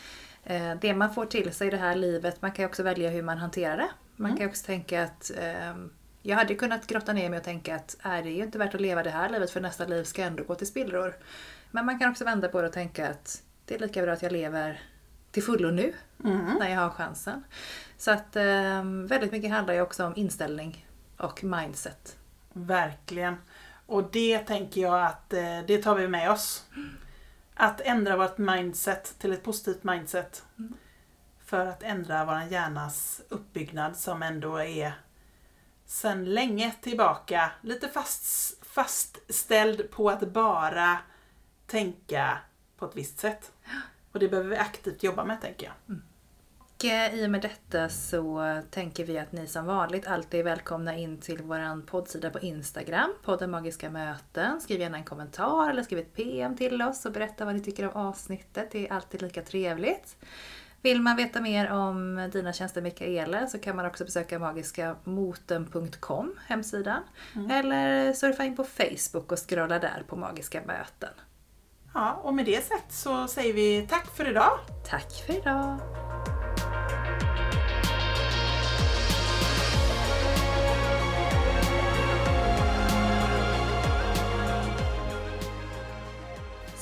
eh, 0.44 0.74
det 0.80 0.94
man 0.94 1.14
får 1.14 1.26
till 1.26 1.52
sig 1.52 1.68
i 1.68 1.70
det 1.70 1.76
här 1.76 1.94
livet, 1.94 2.42
man 2.42 2.52
kan 2.52 2.62
ju 2.62 2.66
också 2.68 2.82
välja 2.82 3.10
hur 3.10 3.22
man 3.22 3.38
hanterar 3.38 3.76
det. 3.76 3.88
Man 4.16 4.30
kan 4.30 4.40
ju 4.40 4.48
också 4.48 4.66
tänka 4.66 5.02
att 5.02 5.30
ehm, 5.40 5.90
jag 6.22 6.36
hade 6.36 6.54
kunnat 6.54 6.86
grotta 6.86 7.12
ner 7.12 7.30
mig 7.30 7.38
och 7.38 7.44
tänka 7.44 7.74
att 7.76 7.96
är 8.02 8.22
det 8.22 8.28
är 8.28 8.34
ju 8.36 8.42
inte 8.44 8.58
värt 8.58 8.74
att 8.74 8.80
leva 8.80 9.02
det 9.02 9.10
här 9.10 9.28
livet 9.28 9.50
för 9.50 9.60
nästa 9.60 9.86
liv 9.86 10.04
ska 10.04 10.22
ändå 10.22 10.44
gå 10.44 10.54
till 10.54 10.66
spillror. 10.66 11.16
Men 11.70 11.86
man 11.86 11.98
kan 11.98 12.10
också 12.10 12.24
vända 12.24 12.48
på 12.48 12.60
det 12.60 12.66
och 12.66 12.72
tänka 12.72 13.08
att 13.10 13.42
det 13.64 13.74
är 13.74 13.78
lika 13.78 14.02
bra 14.02 14.12
att 14.12 14.22
jag 14.22 14.32
lever 14.32 14.82
till 15.30 15.42
fullo 15.42 15.70
nu, 15.70 15.94
Mm. 16.24 16.56
när 16.60 16.70
jag 16.70 16.80
har 16.80 16.90
chansen. 16.90 17.44
Så 17.98 18.10
att 18.10 18.36
ehm, 18.36 19.06
väldigt 19.06 19.32
mycket 19.32 19.50
handlar 19.50 19.74
ju 19.74 19.80
också 19.80 20.04
om 20.06 20.12
inställning 20.16 20.86
och 21.16 21.44
mindset. 21.44 22.16
Verkligen. 22.52 23.36
Och 23.86 24.10
det 24.10 24.38
tänker 24.38 24.80
jag 24.80 25.06
att 25.06 25.32
eh, 25.32 25.60
det 25.66 25.82
tar 25.82 25.94
vi 25.94 26.08
med 26.08 26.30
oss. 26.30 26.66
Att 27.54 27.80
ändra 27.80 28.16
vårt 28.16 28.38
mindset 28.38 29.18
till 29.18 29.32
ett 29.32 29.42
positivt 29.44 29.84
mindset. 29.84 30.44
För 31.44 31.66
att 31.66 31.82
ändra 31.82 32.24
vår 32.24 32.42
hjärnas 32.52 33.22
uppbyggnad 33.28 33.96
som 33.96 34.22
ändå 34.22 34.56
är 34.56 34.92
sedan 35.86 36.24
länge 36.24 36.74
tillbaka 36.80 37.50
lite 37.60 37.88
fast, 37.88 38.56
fastställd 38.64 39.90
på 39.90 40.10
att 40.10 40.28
bara 40.28 40.98
tänka 41.66 42.38
på 42.78 42.86
ett 42.86 42.96
visst 42.96 43.18
sätt. 43.18 43.52
Och 44.12 44.18
det 44.18 44.28
behöver 44.28 44.50
vi 44.50 44.56
aktivt 44.56 45.02
jobba 45.02 45.24
med 45.24 45.40
tänker 45.40 45.66
jag. 45.66 45.96
Eh, 45.96 46.02
i 46.84 47.26
och 47.26 47.30
med 47.30 47.42
detta 47.42 47.88
så 47.88 48.60
tänker 48.70 49.04
vi 49.04 49.18
att 49.18 49.32
ni 49.32 49.46
som 49.46 49.66
vanligt 49.66 50.06
alltid 50.06 50.40
är 50.40 50.44
välkomna 50.44 50.96
in 50.96 51.18
till 51.18 51.42
vår 51.42 51.86
poddsida 51.86 52.30
på 52.30 52.38
Instagram, 52.38 53.14
podden 53.24 53.50
Magiska 53.50 53.90
Möten. 53.90 54.60
Skriv 54.60 54.80
gärna 54.80 54.98
en 54.98 55.04
kommentar 55.04 55.70
eller 55.70 55.82
skriv 55.82 55.98
ett 55.98 56.14
PM 56.14 56.56
till 56.56 56.82
oss 56.82 57.06
och 57.06 57.12
berätta 57.12 57.44
vad 57.44 57.54
ni 57.54 57.60
tycker 57.60 57.84
om 57.84 58.06
avsnittet. 58.06 58.70
Det 58.70 58.88
är 58.88 58.92
alltid 58.92 59.22
lika 59.22 59.42
trevligt. 59.42 60.16
Vill 60.82 61.00
man 61.00 61.16
veta 61.16 61.40
mer 61.40 61.70
om 61.70 62.28
dina 62.32 62.52
tjänster 62.52 62.82
Mikaela 62.82 63.46
så 63.46 63.58
kan 63.58 63.76
man 63.76 63.86
också 63.86 64.04
besöka 64.04 64.38
magiskamoten.com, 64.38 66.34
hemsidan. 66.46 67.02
Eller 67.50 68.12
surfa 68.12 68.44
in 68.44 68.56
på 68.56 68.64
Facebook 68.64 69.32
och 69.32 69.48
scrolla 69.48 69.78
där 69.78 70.02
på 70.08 70.16
Magiska 70.16 70.60
Möten. 70.66 71.14
Ja, 71.94 72.12
och 72.12 72.34
med 72.34 72.44
det 72.44 72.64
sagt 72.64 72.92
så 72.92 73.26
säger 73.26 73.54
vi 73.54 73.86
tack 73.90 74.16
för 74.16 74.30
idag. 74.30 74.58
Tack 74.90 75.12
för 75.26 75.38
idag! 75.38 75.78